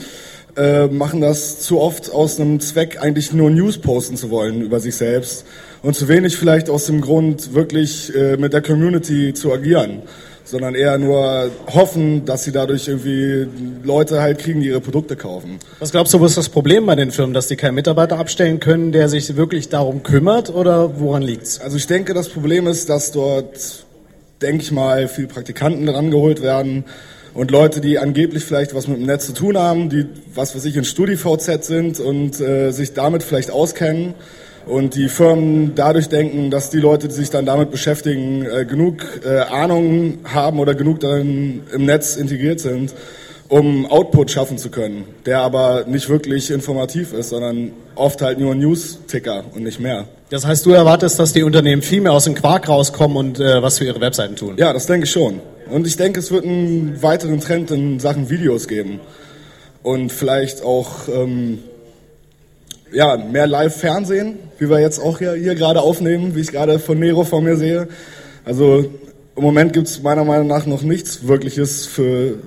äh, 0.55 0.87
machen 0.87 1.21
das 1.21 1.59
zu 1.59 1.79
oft 1.79 2.11
aus 2.11 2.39
einem 2.39 2.59
Zweck, 2.59 2.97
eigentlich 3.01 3.31
nur 3.31 3.49
News 3.49 3.77
posten 3.77 4.17
zu 4.17 4.29
wollen 4.29 4.61
über 4.61 4.79
sich 4.79 4.95
selbst 4.95 5.45
und 5.83 5.95
zu 5.95 6.07
wenig 6.07 6.35
vielleicht 6.35 6.69
aus 6.69 6.85
dem 6.85 7.01
Grund, 7.01 7.53
wirklich 7.53 8.13
äh, 8.15 8.37
mit 8.37 8.53
der 8.53 8.61
Community 8.61 9.33
zu 9.33 9.53
agieren, 9.53 10.01
sondern 10.47 10.75
eher 10.75 10.97
nur 10.97 11.51
hoffen, 11.73 12.23
dass 12.23 12.45
sie 12.45 12.53
dadurch 12.53 12.87
irgendwie 12.87 13.47
Leute 13.83 14.21
halt 14.21 14.39
kriegen, 14.39 14.61
die 14.61 14.67
ihre 14.67 14.79
Produkte 14.79 15.17
kaufen. 15.17 15.59
Was 15.79 15.91
glaubst 15.91 16.13
du, 16.13 16.21
wo 16.21 16.25
ist 16.25 16.37
das 16.37 16.47
Problem 16.47 16.85
bei 16.85 16.95
den 16.95 17.11
Firmen, 17.11 17.33
dass 17.33 17.47
die 17.47 17.57
keinen 17.57 17.75
Mitarbeiter 17.75 18.17
abstellen 18.17 18.61
können, 18.61 18.93
der 18.93 19.09
sich 19.09 19.35
wirklich 19.35 19.67
darum 19.67 20.03
kümmert 20.03 20.49
oder 20.49 20.99
woran 20.99 21.21
liegt's? 21.21 21.59
Also 21.59 21.75
ich 21.75 21.85
denke, 21.85 22.13
das 22.13 22.29
Problem 22.29 22.65
ist, 22.65 22.89
dass 22.89 23.11
dort, 23.11 23.85
denke 24.41 24.63
ich 24.63 24.71
mal, 24.71 25.09
viel 25.09 25.27
Praktikanten 25.27 25.89
rangeholt 25.89 26.41
werden 26.41 26.85
und 27.33 27.51
Leute, 27.51 27.81
die 27.81 27.99
angeblich 27.99 28.45
vielleicht 28.45 28.73
was 28.73 28.87
mit 28.87 28.99
dem 28.99 29.05
Netz 29.05 29.25
zu 29.25 29.33
tun 29.33 29.57
haben, 29.57 29.89
die, 29.89 30.05
was 30.33 30.55
weiß 30.55 30.63
ich, 30.63 30.77
in 30.77 30.85
StudiVZ 30.85 31.65
sind 31.65 31.99
und 31.99 32.39
äh, 32.39 32.71
sich 32.71 32.93
damit 32.93 33.21
vielleicht 33.21 33.51
auskennen 33.51 34.13
und 34.67 34.95
die 34.95 35.09
Firmen 35.09 35.73
dadurch 35.75 36.09
denken, 36.09 36.51
dass 36.51 36.69
die 36.69 36.79
Leute, 36.79 37.07
die 37.07 37.13
sich 37.13 37.29
dann 37.29 37.45
damit 37.45 37.71
beschäftigen, 37.71 38.45
äh, 38.45 38.65
genug 38.65 39.03
äh, 39.25 39.39
Ahnung 39.39 40.19
haben 40.25 40.59
oder 40.59 40.75
genug 40.75 40.99
dann 40.99 41.61
im 41.73 41.85
Netz 41.85 42.15
integriert 42.15 42.59
sind, 42.59 42.93
um 43.49 43.85
Output 43.85 44.31
schaffen 44.31 44.57
zu 44.57 44.69
können, 44.69 45.05
der 45.25 45.39
aber 45.39 45.85
nicht 45.87 46.09
wirklich 46.09 46.51
informativ 46.51 47.13
ist, 47.13 47.29
sondern 47.29 47.71
oft 47.95 48.21
halt 48.21 48.39
nur 48.39 48.51
ein 48.51 48.59
News-Ticker 48.59 49.45
und 49.55 49.63
nicht 49.63 49.79
mehr. 49.79 50.05
Das 50.29 50.45
heißt, 50.45 50.65
du 50.65 50.71
erwartest, 50.71 51.19
dass 51.19 51.31
die 51.31 51.43
Unternehmen 51.43 51.81
viel 51.81 52.01
mehr 52.01 52.11
aus 52.11 52.25
dem 52.25 52.35
Quark 52.35 52.67
rauskommen 52.67 53.15
und 53.15 53.39
äh, 53.39 53.61
was 53.61 53.77
für 53.77 53.85
ihre 53.85 54.01
Webseiten 54.01 54.35
tun. 54.35 54.55
Ja, 54.57 54.73
das 54.73 54.85
denke 54.85 55.05
ich 55.05 55.11
schon. 55.11 55.39
Und 55.69 55.87
ich 55.87 55.95
denke, 55.95 56.19
es 56.19 56.31
wird 56.31 56.43
einen 56.43 57.01
weiteren 57.01 57.39
Trend 57.39 57.71
in 57.71 57.99
Sachen 57.99 58.29
Videos 58.29 58.67
geben. 58.67 58.99
Und 59.83 60.11
vielleicht 60.11 60.63
auch 60.63 61.07
ähm, 61.07 61.59
ja, 62.91 63.17
mehr 63.17 63.47
Live-Fernsehen, 63.47 64.39
wie 64.57 64.69
wir 64.69 64.79
jetzt 64.79 64.99
auch 64.99 65.19
hier, 65.19 65.33
hier 65.33 65.55
gerade 65.55 65.81
aufnehmen, 65.81 66.35
wie 66.35 66.41
ich 66.41 66.51
gerade 66.51 66.79
von 66.79 66.99
Nero 66.99 67.23
vor 67.23 67.41
mir 67.41 67.57
sehe. 67.57 67.87
Also 68.45 68.91
im 69.35 69.43
Moment 69.43 69.73
gibt 69.73 69.87
es 69.87 70.01
meiner 70.01 70.23
Meinung 70.23 70.47
nach 70.47 70.65
noch 70.65 70.81
nichts 70.81 71.27
Wirkliches 71.27 71.85
für 71.85 72.39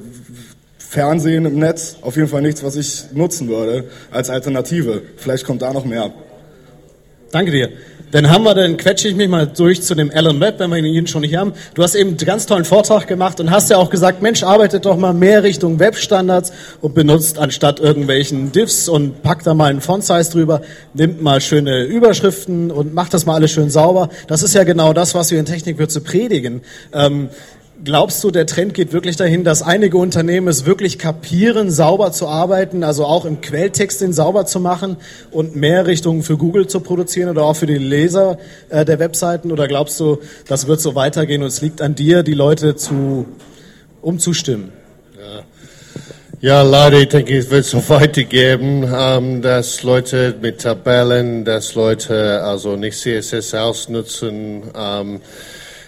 Fernsehen 0.79 1.45
im 1.47 1.59
Netz. 1.59 1.99
Auf 2.03 2.17
jeden 2.17 2.29
Fall 2.29 2.43
nichts, 2.43 2.65
was 2.65 2.75
ich 2.75 3.05
nutzen 3.13 3.49
würde 3.49 3.85
als 4.11 4.29
Alternative. 4.29 5.03
Vielleicht 5.17 5.45
kommt 5.45 5.63
da 5.63 5.73
noch 5.73 5.85
mehr. 5.85 6.13
Danke 7.31 7.53
dir. 7.53 7.71
Dann 8.13 8.29
haben 8.29 8.43
wir, 8.43 8.55
dann 8.55 8.77
quetsche 8.77 9.09
ich 9.09 9.15
mich 9.15 9.29
mal 9.29 9.47
durch 9.47 9.83
zu 9.83 9.95
dem 9.95 10.11
Alan 10.13 10.41
Webb, 10.41 10.59
wenn 10.59 10.71
wir 10.71 10.79
ihn 10.79 11.07
schon 11.07 11.23
hier 11.23 11.39
haben. 11.39 11.53
Du 11.75 11.83
hast 11.83 11.95
eben 11.95 12.11
einen 12.11 12.19
ganz 12.19 12.47
tollen 12.47 12.65
Vortrag 12.65 13.07
gemacht 13.07 13.39
und 13.39 13.51
hast 13.51 13.71
ja 13.71 13.77
auch 13.77 13.89
gesagt, 13.89 14.21
Mensch, 14.21 14.43
arbeitet 14.43 14.85
doch 14.85 14.97
mal 14.97 15.15
mehr 15.15 15.43
Richtung 15.45 15.79
Webstandards 15.79 16.53
und 16.81 16.95
benutzt 16.95 17.39
anstatt 17.39 17.79
irgendwelchen 17.79 18.51
Diffs 18.51 18.89
und 18.89 19.23
packt 19.23 19.47
da 19.47 19.55
mal 19.55 19.71
einen 19.71 19.81
Font-Size 19.81 20.31
drüber, 20.31 20.63
nimmt 20.93 21.23
mal 21.23 21.41
schöne 21.41 21.85
Überschriften 21.85 22.73
und 22.73 22.95
macht 22.95 23.15
das 23.15 23.27
mal 23.27 23.35
alles 23.35 23.53
schön 23.53 23.71
sauber. 23.71 24.09
Das 24.27 24.43
ist 24.43 24.55
ja 24.55 24.65
genau 24.65 24.93
das, 24.93 25.15
was 25.15 25.31
wir 25.31 25.39
in 25.39 25.47
Technikwürze 25.47 26.01
predigen. 26.01 26.63
Ähm, 26.93 27.29
Glaubst 27.83 28.23
du, 28.23 28.31
der 28.31 28.47
Trend 28.47 28.75
geht 28.75 28.93
wirklich 28.93 29.17
dahin, 29.17 29.43
dass 29.43 29.63
einige 29.63 29.97
Unternehmen 29.97 30.49
es 30.49 30.67
wirklich 30.67 30.99
kapieren, 30.99 31.71
sauber 31.71 32.13
zu 32.13 32.29
arbeiten, 32.29 32.85
also 32.85 33.07
auch 33.07 33.25
im 33.25 33.41
Quelltext 33.41 34.03
den 34.03 34.13
sauber 34.13 34.45
zu 34.45 34.61
machen 34.61 34.97
und 35.31 35.57
mehr 35.57 35.87
Richtungen 35.87 36.23
für 36.23 36.37
Google 36.37 36.67
zu 36.67 36.81
produzieren 36.81 37.31
oder 37.31 37.45
auch 37.45 37.57
für 37.57 37.67
die 37.67 37.79
Leser 37.79 38.39
äh, 38.69 38.85
der 38.85 38.99
Webseiten? 38.99 39.51
Oder 39.51 39.67
glaubst 39.67 39.99
du, 39.99 40.19
das 40.47 40.67
wird 40.67 40.83
so 40.83 40.95
weitergehen 40.95 41.43
und 41.43 41.49
es 41.49 41.63
liegt 41.63 41.81
an 41.81 41.95
dir, 41.95 42.23
die 42.23 42.35
Leute 42.35 42.77
zu 42.77 43.27
umzustimmen? 44.03 44.73
Ja, 46.43 46.63
leider, 46.63 46.99
ich 47.01 47.09
denke, 47.09 47.37
es 47.37 47.51
wird 47.51 47.67
so 47.67 47.83
weitergeben, 47.89 48.91
ähm, 48.91 49.43
dass 49.43 49.83
Leute 49.83 50.35
mit 50.41 50.63
Tabellen, 50.63 51.45
dass 51.45 51.75
Leute 51.75 52.43
also 52.43 52.77
nicht 52.77 52.99
CSS 52.99 53.55
ausnutzen. 53.55 54.63
Ähm, 54.75 55.21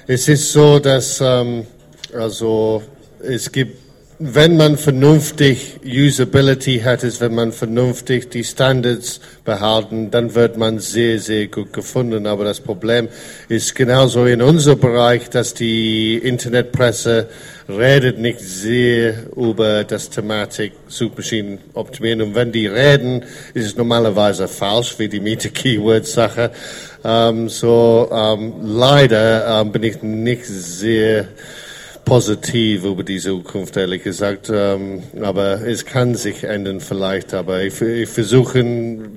es 0.07 0.29
ist 0.29 0.53
so, 0.53 0.79
dass 0.79 1.23
ähm, 1.23 1.67
also 2.15 2.83
es 3.21 3.51
gibt, 3.53 3.79
wenn 4.19 4.57
man 4.57 4.77
vernünftig 4.77 5.81
Usability 5.85 6.81
hat, 6.81 7.03
ist, 7.03 7.21
wenn 7.21 7.35
man 7.35 7.51
vernünftig 7.51 8.31
die 8.31 8.45
Standards 8.45 9.21
behalten, 9.45 10.13
dann 10.13 10.37
wird 10.37 10.57
man 10.57 10.79
sehr, 10.79 11.19
sehr 11.19 11.49
gut 11.49 11.73
gefunden. 11.73 12.27
Aber 12.29 12.45
das 12.45 12.61
Problem 12.61 13.09
ist 13.49 13.75
genauso 13.75 14.27
in 14.27 14.41
unserem 14.41 14.79
Bereich, 14.79 15.29
dass 15.29 15.55
die 15.55 16.19
Internetpresse 16.19 17.29
redet 17.69 18.19
nicht 18.19 18.39
sehr 18.39 19.15
über 19.35 19.83
das 19.83 20.09
Thematik 20.09 20.73
Suchmaschinen 20.87 21.59
optimieren. 21.75 22.23
Und 22.23 22.35
wenn 22.37 22.53
die 22.53 22.69
reden, 22.69 23.25
ist 23.55 23.67
es 23.67 23.77
normalerweise 23.77 24.47
falsch, 24.47 24.99
wie 24.99 25.09
die 25.09 25.21
Meta-Keyword-Sache. 25.21 26.53
Ähm, 27.05 27.49
so 27.49 28.09
ähm, 28.13 28.53
leider 28.63 29.61
ähm, 29.61 29.73
bin 29.73 29.83
ich 29.83 30.01
nicht 30.03 30.45
sehr 30.45 31.27
positiv 32.05 32.85
über 32.85 33.03
die 33.03 33.19
Zukunft, 33.19 33.77
ehrlich 33.77 34.03
gesagt. 34.03 34.51
Ähm, 34.53 35.03
aber 35.23 35.67
es 35.67 35.85
kann 35.85 36.15
sich 36.15 36.45
ändern 36.45 36.81
vielleicht. 36.81 37.35
Aber 37.35 37.63
ich, 37.63 37.81
ich 37.81 38.09
versuche 38.09 38.63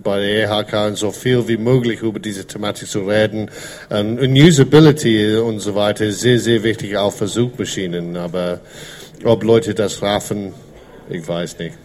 bei 0.04 0.20
der 0.20 0.50
EHK 0.50 0.98
so 0.98 1.12
viel 1.12 1.48
wie 1.48 1.58
möglich 1.58 2.02
über 2.02 2.20
diese 2.20 2.46
Thematik 2.46 2.88
zu 2.88 3.02
reden. 3.02 3.50
Ähm, 3.90 4.18
und 4.18 4.38
Usability 4.38 5.36
und 5.36 5.60
so 5.60 5.76
weiter 5.76 6.06
ist 6.06 6.22
sehr, 6.22 6.40
sehr 6.40 6.64
wichtig 6.64 6.98
auch 6.98 7.14
für 7.14 7.28
Suchmaschinen. 7.28 8.16
Aber 8.18 8.60
ob 9.24 9.44
Leute 9.44 9.74
das 9.74 10.02
raffen, 10.02 10.54
ich 11.10 11.28
weiß 11.28 11.60
nicht. 11.60 11.76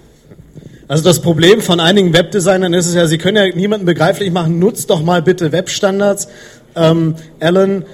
Also 0.88 1.04
das 1.04 1.20
Problem 1.20 1.60
von 1.60 1.78
einigen 1.78 2.12
Webdesignern 2.12 2.74
ist 2.74 2.86
es 2.86 2.94
ja, 2.94 3.06
sie 3.06 3.18
können 3.18 3.36
ja 3.36 3.54
niemanden 3.54 3.86
begreiflich 3.86 4.32
machen, 4.32 4.58
nutzt 4.58 4.90
doch 4.90 5.02
mal 5.02 5.22
bitte 5.22 5.52
Webstandards. 5.52 6.26
Ähm, 6.74 7.14
Alan, 7.38 7.84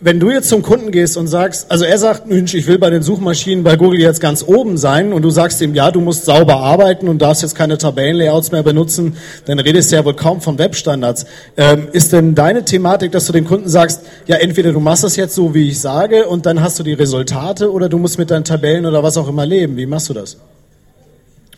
wenn 0.00 0.20
du 0.20 0.30
jetzt 0.30 0.48
zum 0.48 0.62
Kunden 0.62 0.90
gehst 0.90 1.16
und 1.16 1.26
sagst, 1.26 1.70
also 1.70 1.84
er 1.84 1.96
sagt, 1.96 2.26
Mensch, 2.26 2.52
ich 2.54 2.66
will 2.66 2.78
bei 2.78 2.90
den 2.90 3.02
Suchmaschinen 3.02 3.64
bei 3.64 3.76
Google 3.76 4.00
jetzt 4.00 4.20
ganz 4.20 4.44
oben 4.46 4.76
sein 4.76 5.12
und 5.12 5.22
du 5.22 5.30
sagst 5.30 5.60
ihm, 5.62 5.74
ja, 5.74 5.90
du 5.90 6.00
musst 6.00 6.26
sauber 6.26 6.56
arbeiten 6.56 7.08
und 7.08 7.22
darfst 7.22 7.42
jetzt 7.42 7.54
keine 7.54 7.78
Tabellenlayouts 7.78 8.52
mehr 8.52 8.62
benutzen, 8.62 9.16
dann 9.46 9.58
redest 9.58 9.90
du 9.90 9.96
ja 9.96 10.04
wohl 10.04 10.14
kaum 10.14 10.42
von 10.42 10.58
Webstandards. 10.58 11.24
Ähm, 11.56 11.88
ist 11.92 12.12
denn 12.12 12.34
deine 12.34 12.64
Thematik, 12.64 13.12
dass 13.12 13.26
du 13.26 13.32
dem 13.32 13.46
Kunden 13.46 13.68
sagst, 13.68 14.02
ja, 14.26 14.36
entweder 14.36 14.72
du 14.72 14.80
machst 14.80 15.04
das 15.04 15.16
jetzt 15.16 15.34
so, 15.34 15.54
wie 15.54 15.68
ich 15.68 15.80
sage 15.80 16.26
und 16.26 16.44
dann 16.44 16.62
hast 16.62 16.78
du 16.78 16.82
die 16.82 16.92
Resultate 16.92 17.72
oder 17.72 17.88
du 17.88 17.98
musst 17.98 18.18
mit 18.18 18.30
deinen 18.30 18.44
Tabellen 18.44 18.84
oder 18.84 19.02
was 19.02 19.16
auch 19.16 19.28
immer 19.28 19.46
leben. 19.46 19.76
Wie 19.76 19.86
machst 19.86 20.10
du 20.10 20.14
das? 20.14 20.36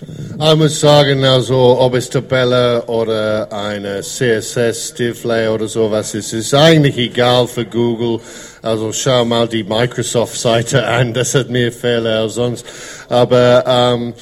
Ich 0.01 0.55
muss 0.55 0.79
sagen, 0.79 1.25
also, 1.25 1.77
ob 1.81 1.95
es 1.95 2.09
Tabelle 2.09 2.85
oder 2.87 3.53
eine 3.53 4.01
CSS, 4.01 4.91
Stivlay 4.91 5.49
oder 5.49 5.67
sowas 5.67 6.15
ist, 6.15 6.33
ist 6.33 6.55
eigentlich 6.55 6.97
egal 6.97 7.49
für 7.49 7.65
Google. 7.65 8.21
Also 8.63 8.93
schau 8.93 9.25
mal 9.25 9.49
die 9.49 9.65
Microsoft-Seite 9.65 10.87
an, 10.87 11.13
das 11.15 11.35
hat 11.35 11.51
mehr 11.51 11.73
Fehler 11.73 12.21
als 12.21 12.35
sonst. 12.35 12.65
Aber 13.09 13.65
ähm, 13.67 14.15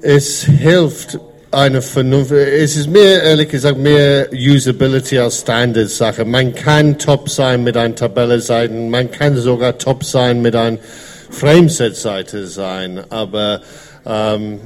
es 0.00 0.44
hilft 0.44 1.18
eine 1.50 1.82
Vernunft. 1.82 2.30
Es 2.30 2.76
ist 2.76 2.88
mehr, 2.88 3.24
ehrlich 3.24 3.48
gesagt, 3.48 3.78
mehr 3.78 4.28
Usability 4.32 5.18
als 5.18 5.40
Standard-Sache. 5.40 6.24
Man 6.24 6.54
kann 6.54 6.98
top 6.98 7.28
sein 7.28 7.64
mit 7.64 7.76
einer 7.76 7.96
Tabelle-Seite, 7.96 8.72
man 8.72 9.10
kann 9.10 9.36
sogar 9.38 9.76
top 9.76 10.04
sein 10.04 10.40
mit 10.40 10.54
einer 10.54 10.78
Frameset-Seite 11.30 12.46
sein, 12.46 13.00
aber 13.10 13.60
ähm, 14.06 14.60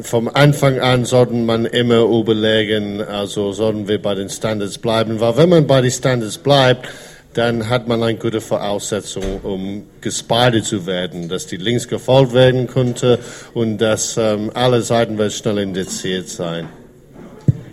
vom 0.00 0.28
Anfang 0.28 0.80
an 0.80 1.04
sollten 1.04 1.44
man 1.44 1.66
immer 1.66 2.00
überlegen, 2.02 3.02
also 3.02 3.52
sollten 3.52 3.88
wir 3.88 4.00
bei 4.00 4.14
den 4.14 4.28
Standards 4.28 4.78
bleiben, 4.78 5.20
weil 5.20 5.36
wenn 5.36 5.48
man 5.48 5.66
bei 5.66 5.80
den 5.80 5.90
Standards 5.90 6.38
bleibt, 6.38 6.88
dann 7.34 7.68
hat 7.68 7.88
man 7.88 8.02
eine 8.02 8.18
gute 8.18 8.40
Voraussetzung, 8.40 9.40
um 9.42 9.84
gespeichert 10.00 10.64
zu 10.64 10.86
werden, 10.86 11.28
dass 11.28 11.46
die 11.46 11.56
Links 11.56 11.88
gefolgt 11.88 12.34
werden 12.34 12.66
könnte 12.66 13.18
und 13.54 13.78
dass 13.78 14.16
ähm, 14.18 14.50
alle 14.54 14.82
Seiten 14.82 15.18
werden 15.18 15.30
schnell 15.30 15.58
indiziert 15.58 16.28
sein. 16.28 16.68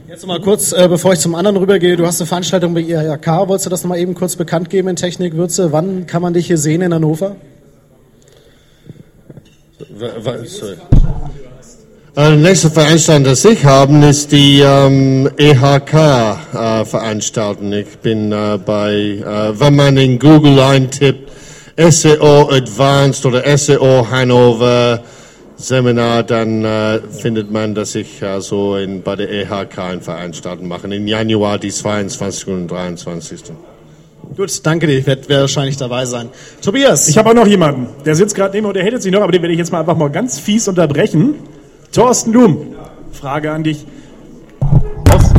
Jetzt 0.08 0.22
noch 0.22 0.30
mal 0.30 0.42
kurz, 0.42 0.72
äh, 0.72 0.88
bevor 0.88 1.14
ich 1.14 1.20
zum 1.20 1.36
anderen 1.36 1.58
rübergehe, 1.58 1.96
du 1.96 2.06
hast 2.06 2.20
eine 2.20 2.28
Veranstaltung 2.28 2.74
bei 2.74 2.82
IHK, 2.82 3.28
wolltest 3.48 3.66
du 3.68 3.70
das 3.70 3.84
noch 3.84 3.90
mal 3.90 4.00
eben 4.00 4.16
kurz 4.16 4.36
bekannt 4.36 4.70
geben 4.70 4.88
in 4.88 4.96
Technikwürze? 4.96 5.72
Wann 5.72 6.08
kann 6.08 6.22
man 6.22 6.34
dich 6.34 6.48
hier 6.48 6.58
sehen 6.58 6.82
in 6.82 6.94
Hannover? 6.94 7.36
Sorry. 10.46 10.78
Die 12.20 12.36
nächste 12.36 12.70
Veranstaltung, 12.70 13.24
das 13.24 13.44
ich 13.46 13.64
haben, 13.64 14.04
ist 14.04 14.34
die 14.34 14.60
ähm, 14.60 15.30
EHK-Veranstaltung. 15.38 17.72
Äh, 17.72 17.80
ich 17.80 17.98
bin 18.00 18.34
äh, 18.34 18.60
bei, 18.64 18.94
äh, 18.94 19.58
wenn 19.58 19.78
man 19.78 19.96
in 19.96 20.20
Google 20.20 20.60
eintippt, 20.60 21.32
SEO 21.78 22.50
Advanced 22.50 23.26
oder 23.26 23.58
SEO 23.58 24.06
Hannover 24.12 25.02
Seminar, 25.56 26.24
dann 26.24 26.66
äh, 26.66 27.00
findet 27.00 27.50
man, 27.52 27.74
dass 27.74 27.96
ich 27.96 28.22
also 28.22 28.76
in, 28.76 29.02
bei 29.02 29.16
der 29.16 29.32
EHK 29.32 29.80
eine 29.80 30.02
Veranstaltung 30.02 30.68
mache. 30.68 30.94
Im 30.94 31.08
Januar 31.08 31.58
die 31.58 31.72
22. 31.72 32.48
und 32.50 32.68
23. 32.68 33.44
Gut, 34.36 34.60
danke 34.66 34.88
dir. 34.88 34.98
Ich 34.98 35.08
werde 35.08 35.30
wahrscheinlich 35.30 35.78
dabei 35.78 36.04
sein. 36.04 36.28
Tobias. 36.62 37.08
Ich 37.08 37.18
habe 37.18 37.30
auch 37.30 37.34
noch 37.34 37.48
jemanden. 37.48 37.88
Der 38.04 38.16
sitzt 38.16 38.36
gerade 38.36 38.56
neben 38.56 38.64
mir 38.64 38.70
und 38.72 38.76
der 38.76 38.84
hätte 38.84 39.00
sich 39.00 39.10
noch, 39.10 39.22
aber 39.22 39.32
den 39.32 39.42
werde 39.42 39.54
ich 39.54 39.60
jetzt 39.60 39.72
mal 39.72 39.80
einfach 39.80 39.96
mal 39.96 40.10
ganz 40.10 40.38
fies 40.38 40.68
unterbrechen. 40.68 41.36
Thorsten 41.92 42.32
Blum, 42.32 42.76
Frage 43.12 43.52
an 43.52 43.64
dich. 43.64 43.84
Aus 45.12 45.34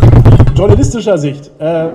journalistischer 0.57 1.17
Sicht. 1.17 1.49
Äh, 1.61 1.91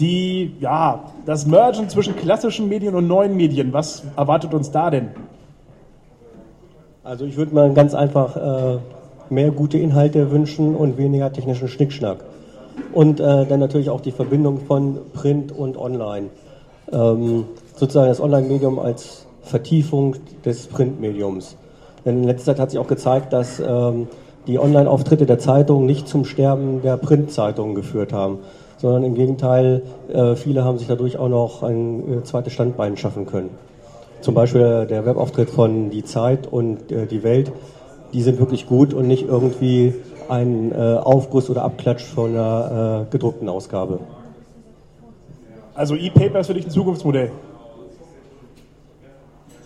die, 0.00 0.56
ja, 0.60 1.12
das 1.26 1.46
Mergen 1.46 1.90
zwischen 1.90 2.16
klassischen 2.16 2.70
Medien 2.70 2.94
und 2.94 3.06
neuen 3.06 3.36
Medien, 3.36 3.74
was 3.74 4.02
erwartet 4.16 4.54
uns 4.54 4.70
da 4.70 4.90
denn? 4.90 5.10
Also 7.04 7.26
ich 7.26 7.36
würde 7.36 7.54
mal 7.54 7.74
ganz 7.74 7.94
einfach 7.94 8.34
äh, 8.36 8.78
mehr 9.28 9.50
gute 9.50 9.76
Inhalte 9.76 10.30
wünschen 10.30 10.74
und 10.74 10.96
weniger 10.96 11.30
technischen 11.30 11.68
Schnickschnack. 11.68 12.24
Und 12.94 13.20
äh, 13.20 13.44
dann 13.44 13.60
natürlich 13.60 13.90
auch 13.90 14.00
die 14.00 14.10
Verbindung 14.10 14.60
von 14.66 14.98
Print 15.12 15.52
und 15.52 15.76
Online. 15.76 16.28
Ähm, 16.90 17.44
sozusagen 17.76 18.08
das 18.08 18.20
Online-Medium 18.20 18.78
als 18.78 19.26
Vertiefung 19.42 20.16
des 20.46 20.66
Printmediums. 20.66 21.56
Denn 22.04 22.18
in 22.18 22.24
letzter 22.24 22.52
Zeit 22.52 22.60
hat 22.60 22.70
sich 22.70 22.78
auch 22.78 22.86
gezeigt, 22.86 23.32
dass 23.32 23.60
ähm, 23.60 24.08
die 24.46 24.58
Online-Auftritte 24.58 25.26
der 25.26 25.38
Zeitung 25.38 25.86
nicht 25.86 26.06
zum 26.06 26.24
Sterben 26.24 26.82
der 26.82 26.96
Printzeitungen 26.96 27.74
geführt 27.74 28.12
haben, 28.12 28.38
sondern 28.76 29.04
im 29.04 29.14
Gegenteil, 29.14 29.82
äh, 30.12 30.34
viele 30.36 30.64
haben 30.64 30.78
sich 30.78 30.88
dadurch 30.88 31.16
auch 31.16 31.28
noch 31.28 31.62
ein 31.62 32.20
äh, 32.20 32.22
zweites 32.24 32.52
Standbein 32.52 32.96
schaffen 32.96 33.26
können. 33.26 33.50
Zum 34.20 34.34
Beispiel 34.34 34.86
der 34.86 35.06
Webauftritt 35.06 35.50
von 35.50 35.90
Die 35.90 36.04
Zeit 36.04 36.46
und 36.50 36.90
äh, 36.92 37.06
Die 37.06 37.22
Welt, 37.22 37.52
die 38.12 38.22
sind 38.22 38.38
wirklich 38.38 38.66
gut 38.66 38.94
und 38.94 39.06
nicht 39.06 39.26
irgendwie 39.26 39.94
ein 40.28 40.72
äh, 40.72 40.96
Aufguss 40.96 41.50
oder 41.50 41.62
Abklatsch 41.62 42.04
von 42.04 42.30
einer 42.30 43.06
äh, 43.06 43.12
gedruckten 43.12 43.48
Ausgabe. 43.48 44.00
Also 45.74 45.96
E-Paper 45.96 46.40
ist 46.40 46.46
für 46.46 46.54
dich 46.54 46.66
ein 46.66 46.70
Zukunftsmodell? 46.70 47.32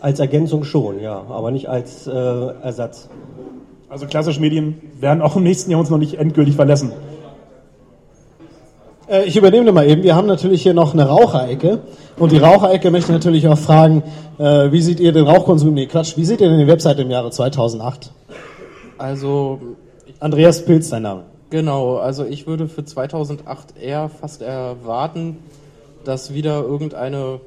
Als 0.01 0.21
Ergänzung 0.21 0.65
schon, 0.65 1.01
ja, 1.01 1.25
aber 1.29 1.51
nicht 1.51 1.69
als 1.69 2.07
äh, 2.07 2.11
Ersatz. 2.11 3.09
Also 3.89 4.07
klassische 4.07 4.41
Medien 4.41 4.81
werden 5.01 5.23
auch 5.23 5.37
im 5.37 5.43
nächsten 5.43 5.71
Jahr 5.71 5.81
uns 5.81 5.91
noch 5.91 5.99
nicht 5.99 6.15
endgültig 6.15 6.55
verlassen. 6.55 6.93
Äh, 9.09 9.25
ich 9.25 9.37
übernehme 9.37 9.73
mal 9.73 9.89
eben. 9.89 10.03
Wir 10.03 10.15
haben 10.15 10.27
natürlich 10.27 10.63
hier 10.63 10.75
noch 10.75 10.93
eine 10.93 11.09
Raucherecke. 11.09 11.81
Und 12.17 12.33
die 12.33 12.39
Raucherecke 12.39 12.91
möchte 12.91 13.13
natürlich 13.13 13.49
auch 13.49 13.59
fragen, 13.59 14.03
äh, 14.39 14.71
wie 14.73 14.83
seht 14.83 15.01
ihr 15.01 15.13
den 15.13 15.25
Rauchkonsum? 15.25 15.73
Nee, 15.73 15.87
Quatsch. 15.87 16.17
Wie 16.17 16.25
seht 16.25 16.41
ihr 16.41 16.49
denn 16.49 16.59
die 16.59 16.67
Webseite 16.67 17.03
im 17.03 17.11
Jahre 17.11 17.31
2008? 17.31 18.13
Also. 18.99 19.59
Andreas 20.21 20.65
Pilz, 20.65 20.91
dein 20.91 21.03
Name. 21.03 21.23
Genau. 21.51 21.97
Also 21.97 22.25
ich 22.25 22.47
würde 22.47 22.69
für 22.69 22.85
2008 22.85 23.79
eher 23.81 24.09
fast 24.09 24.43
erwarten, 24.43 25.39
dass 26.05 26.35
wieder 26.35 26.63
irgendeine 26.63 27.41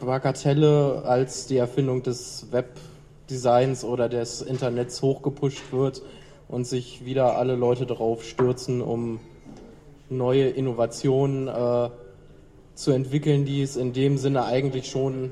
Bagatelle 0.00 1.02
als 1.04 1.46
die 1.46 1.56
Erfindung 1.56 2.02
des 2.02 2.46
Webdesigns 2.50 3.84
oder 3.84 4.08
des 4.08 4.42
Internets 4.42 5.02
hochgepusht 5.02 5.72
wird 5.72 6.02
und 6.48 6.66
sich 6.66 7.04
wieder 7.04 7.36
alle 7.36 7.54
Leute 7.54 7.86
darauf 7.86 8.24
stürzen, 8.24 8.82
um 8.82 9.20
neue 10.08 10.48
Innovationen 10.48 11.48
äh, 11.48 11.90
zu 12.74 12.90
entwickeln, 12.92 13.44
die 13.44 13.62
es 13.62 13.76
in 13.76 13.92
dem 13.92 14.18
Sinne 14.18 14.44
eigentlich 14.44 14.90
schon 14.90 15.30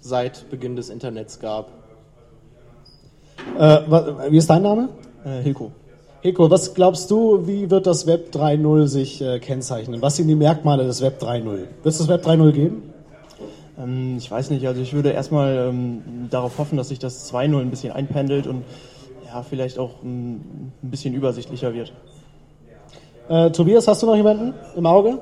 seit 0.00 0.50
Beginn 0.50 0.76
des 0.76 0.90
Internets 0.90 1.40
gab. 1.40 1.70
Äh, 3.58 3.80
wie 4.30 4.36
ist 4.36 4.50
dein 4.50 4.62
Name? 4.62 4.90
Äh, 5.24 5.42
Hilko. 5.42 5.72
Hilko, 6.22 6.50
was 6.50 6.74
glaubst 6.74 7.10
du, 7.10 7.46
wie 7.46 7.70
wird 7.70 7.86
das 7.86 8.06
Web 8.06 8.34
3.0 8.34 8.86
sich 8.86 9.22
äh, 9.22 9.38
kennzeichnen? 9.38 10.02
Was 10.02 10.16
sind 10.16 10.28
die 10.28 10.34
Merkmale 10.34 10.84
des 10.84 11.00
Web 11.00 11.22
3.0? 11.22 11.44
Wird 11.44 11.68
es 11.84 11.98
das 11.98 12.08
Web 12.08 12.26
3.0 12.26 12.52
geben? 12.52 12.82
Ähm, 13.80 14.16
ich 14.18 14.30
weiß 14.30 14.50
nicht, 14.50 14.66
also 14.66 14.80
ich 14.80 14.92
würde 14.92 15.10
erstmal 15.10 15.68
ähm, 15.68 16.02
darauf 16.30 16.58
hoffen, 16.58 16.76
dass 16.76 16.88
sich 16.88 16.98
das 16.98 17.32
2.0 17.32 17.60
ein 17.60 17.70
bisschen 17.70 17.92
einpendelt 17.92 18.46
und 18.46 18.64
ja, 19.26 19.42
vielleicht 19.42 19.78
auch 19.78 20.02
ähm, 20.02 20.40
ein 20.82 20.90
bisschen 20.90 21.14
übersichtlicher 21.14 21.72
wird. 21.74 21.92
Äh, 23.28 23.50
Tobias, 23.50 23.86
hast 23.86 24.02
du 24.02 24.06
noch 24.06 24.16
jemanden 24.16 24.54
im 24.76 24.86
Auge? 24.86 25.18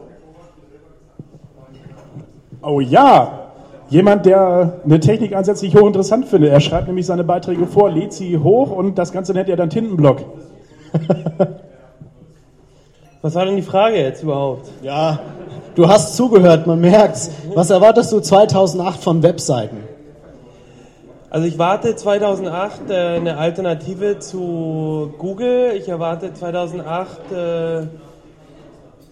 Oh 2.62 2.81
ja, 2.81 3.53
jemand, 3.88 4.27
der 4.27 4.81
eine 4.85 4.99
Technik 4.99 5.35
ansätzlich 5.35 5.75
hochinteressant 5.75 6.27
findet. 6.27 6.51
Er 6.51 6.61
schreibt 6.61 6.87
nämlich 6.87 7.07
seine 7.07 7.25
Beiträge 7.25 7.66
vor, 7.66 7.90
lädt 7.90 8.12
sie 8.12 8.38
hoch 8.38 8.71
und 8.71 8.99
das 8.99 9.12
Ganze 9.12 9.33
nennt 9.33 9.49
er 9.49 9.57
dann 9.57 9.71
Tintenblock. 9.71 10.25
Was 13.20 13.35
war 13.35 13.46
denn 13.46 13.57
die 13.57 13.62
Frage 13.62 13.96
jetzt 13.96 14.22
überhaupt? 14.22 14.68
Ja, 14.81 15.18
du 15.74 15.88
hast 15.88 16.16
zugehört, 16.16 16.68
man 16.68 16.81
merkt's. 16.81 17.31
Was 17.52 17.70
erwartest 17.70 18.12
du 18.12 18.20
2008 18.20 19.02
von 19.02 19.22
Webseiten? 19.24 19.78
Also 21.28 21.46
ich 21.46 21.59
warte 21.59 21.96
2008 21.96 22.90
äh, 22.90 22.94
eine 23.16 23.37
Alternative 23.37 24.20
zu 24.20 25.12
Google. 25.18 25.72
Ich 25.76 25.88
erwarte 25.88 26.33
2008 26.33 27.33
äh, 27.33 27.87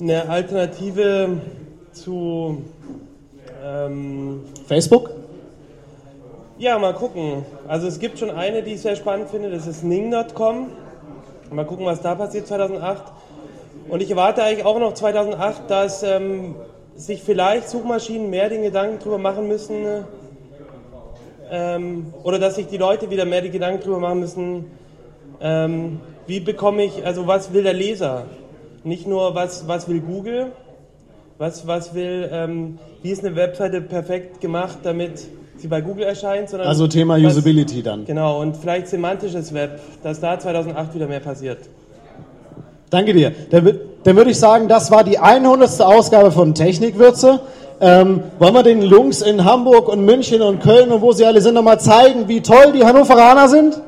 eine 0.00 0.28
Alternative 0.28 1.38
zu 1.92 2.62
ähm, 3.64 4.44
Facebook? 4.68 5.10
Ja, 6.58 6.78
mal 6.78 6.94
gucken. 6.94 7.44
Also 7.66 7.88
es 7.88 7.98
gibt 7.98 8.20
schon 8.20 8.30
eine, 8.30 8.62
die 8.62 8.74
ich 8.74 8.82
sehr 8.82 8.96
spannend 8.96 9.30
finde, 9.30 9.50
das 9.50 9.66
ist 9.66 9.82
Ning.com. 9.82 10.68
Mal 11.50 11.66
gucken, 11.66 11.86
was 11.86 12.00
da 12.00 12.14
passiert 12.14 12.46
2008. 12.46 13.15
Und 13.88 14.02
ich 14.02 14.10
erwarte 14.10 14.42
eigentlich 14.42 14.64
auch 14.64 14.78
noch 14.80 14.94
2008, 14.94 15.62
dass 15.70 16.02
ähm, 16.02 16.56
sich 16.96 17.22
vielleicht 17.22 17.68
Suchmaschinen 17.68 18.30
mehr 18.30 18.48
den 18.48 18.62
Gedanken 18.62 18.98
drüber 18.98 19.18
machen 19.18 19.46
müssen, 19.48 19.74
ähm, 21.50 22.12
oder 22.24 22.38
dass 22.38 22.56
sich 22.56 22.66
die 22.66 22.76
Leute 22.78 23.10
wieder 23.10 23.24
mehr 23.24 23.40
die 23.42 23.50
Gedanken 23.50 23.82
drüber 23.82 24.00
machen 24.00 24.20
müssen, 24.20 24.64
ähm, 25.40 26.00
wie 26.26 26.40
bekomme 26.40 26.82
ich, 26.84 27.04
also 27.06 27.26
was 27.26 27.52
will 27.52 27.62
der 27.62 27.74
Leser? 27.74 28.24
Nicht 28.82 29.06
nur, 29.06 29.34
was, 29.34 29.68
was 29.68 29.88
will 29.88 30.00
Google, 30.00 30.52
was, 31.38 31.66
was 31.66 31.94
will, 31.94 32.28
ähm, 32.32 32.78
wie 33.02 33.10
ist 33.10 33.24
eine 33.24 33.36
Webseite 33.36 33.80
perfekt 33.80 34.40
gemacht, 34.40 34.78
damit 34.82 35.28
sie 35.56 35.68
bei 35.68 35.80
Google 35.80 36.04
erscheint, 36.04 36.48
sondern 36.50 36.68
Also 36.68 36.88
Thema 36.88 37.14
was- 37.22 37.34
Usability 37.34 37.82
dann. 37.82 38.04
Genau, 38.04 38.40
und 38.40 38.56
vielleicht 38.56 38.88
semantisches 38.88 39.54
Web, 39.54 39.78
dass 40.02 40.18
da 40.20 40.38
2008 40.38 40.94
wieder 40.94 41.06
mehr 41.06 41.20
passiert. 41.20 41.58
Danke 42.90 43.12
dir. 43.12 43.32
Dann, 43.50 43.78
dann 44.04 44.16
würde 44.16 44.30
ich 44.30 44.38
sagen, 44.38 44.68
das 44.68 44.90
war 44.90 45.02
die 45.02 45.18
100. 45.18 45.80
Ausgabe 45.82 46.30
von 46.30 46.54
Technikwürze. 46.54 47.40
Ähm, 47.80 48.22
wollen 48.38 48.54
wir 48.54 48.62
den 48.62 48.82
Jungs 48.82 49.20
in 49.20 49.44
Hamburg 49.44 49.88
und 49.88 50.04
München 50.04 50.40
und 50.40 50.62
Köln 50.62 50.90
und 50.90 51.02
wo 51.02 51.12
sie 51.12 51.26
alle 51.26 51.40
sind, 51.40 51.54
nochmal 51.54 51.78
zeigen, 51.78 52.26
wie 52.26 52.40
toll 52.40 52.72
die 52.72 52.84
Hannoveraner 52.84 53.48
sind? 53.48 53.80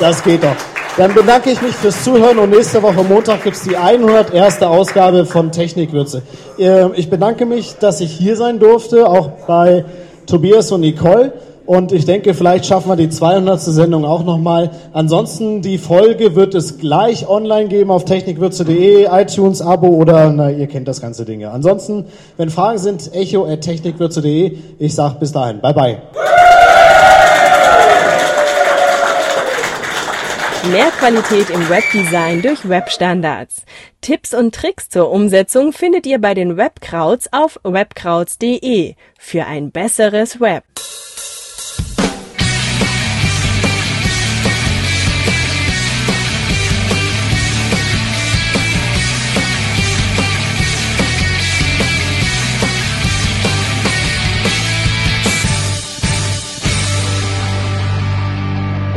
Das 0.00 0.22
geht 0.24 0.42
doch. 0.42 0.56
Dann 0.96 1.12
bedanke 1.14 1.50
ich 1.50 1.60
mich 1.60 1.74
fürs 1.74 2.02
Zuhören 2.04 2.38
und 2.38 2.50
nächste 2.50 2.82
Woche 2.82 3.02
Montag 3.02 3.42
gibt 3.42 3.56
es 3.56 3.62
die 3.62 3.76
101. 3.76 4.62
Ausgabe 4.62 5.26
von 5.26 5.52
Technikwürze. 5.52 6.22
Äh, 6.58 6.86
Ich 6.94 7.10
bedanke 7.10 7.46
mich, 7.46 7.74
dass 7.78 8.00
ich 8.00 8.12
hier 8.12 8.36
sein 8.36 8.58
durfte, 8.58 9.08
auch 9.08 9.30
bei 9.46 9.84
Tobias 10.26 10.72
und 10.72 10.80
Nicole. 10.80 11.32
Und 11.66 11.92
ich 11.92 12.04
denke, 12.04 12.34
vielleicht 12.34 12.66
schaffen 12.66 12.90
wir 12.90 12.96
die 12.96 13.08
200. 13.08 13.58
Sendung 13.58 14.04
auch 14.04 14.24
nochmal. 14.24 14.70
Ansonsten, 14.92 15.62
die 15.62 15.78
Folge 15.78 16.36
wird 16.36 16.54
es 16.54 16.78
gleich 16.78 17.26
online 17.26 17.68
geben 17.68 17.90
auf 17.90 18.04
technikwürze.de, 18.04 19.06
iTunes, 19.10 19.62
Abo 19.62 19.88
oder, 19.88 20.30
na, 20.30 20.50
ihr 20.50 20.66
kennt 20.66 20.88
das 20.88 21.00
ganze 21.00 21.24
Dinge. 21.24 21.50
Ansonsten, 21.50 22.04
wenn 22.36 22.50
Fragen 22.50 22.78
sind, 22.78 23.14
echo 23.14 23.46
at 23.46 23.62
technikwürze.de. 23.62 24.58
Ich 24.78 24.94
sag 24.94 25.18
bis 25.20 25.32
dahin. 25.32 25.60
Bye 25.60 25.74
bye. 25.74 26.02
Mehr 30.70 30.90
Qualität 30.98 31.50
im 31.50 31.68
Webdesign 31.68 32.42
durch 32.42 32.68
Webstandards. 32.68 33.64
Tipps 34.00 34.34
und 34.34 34.54
Tricks 34.54 34.88
zur 34.88 35.10
Umsetzung 35.10 35.72
findet 35.72 36.06
ihr 36.06 36.18
bei 36.20 36.34
den 36.34 36.56
Webkrauts 36.56 37.30
auf 37.32 37.60
webkrauts.de 37.64 38.94
für 39.18 39.44
ein 39.44 39.70
besseres 39.70 40.40
Web. 40.40 40.64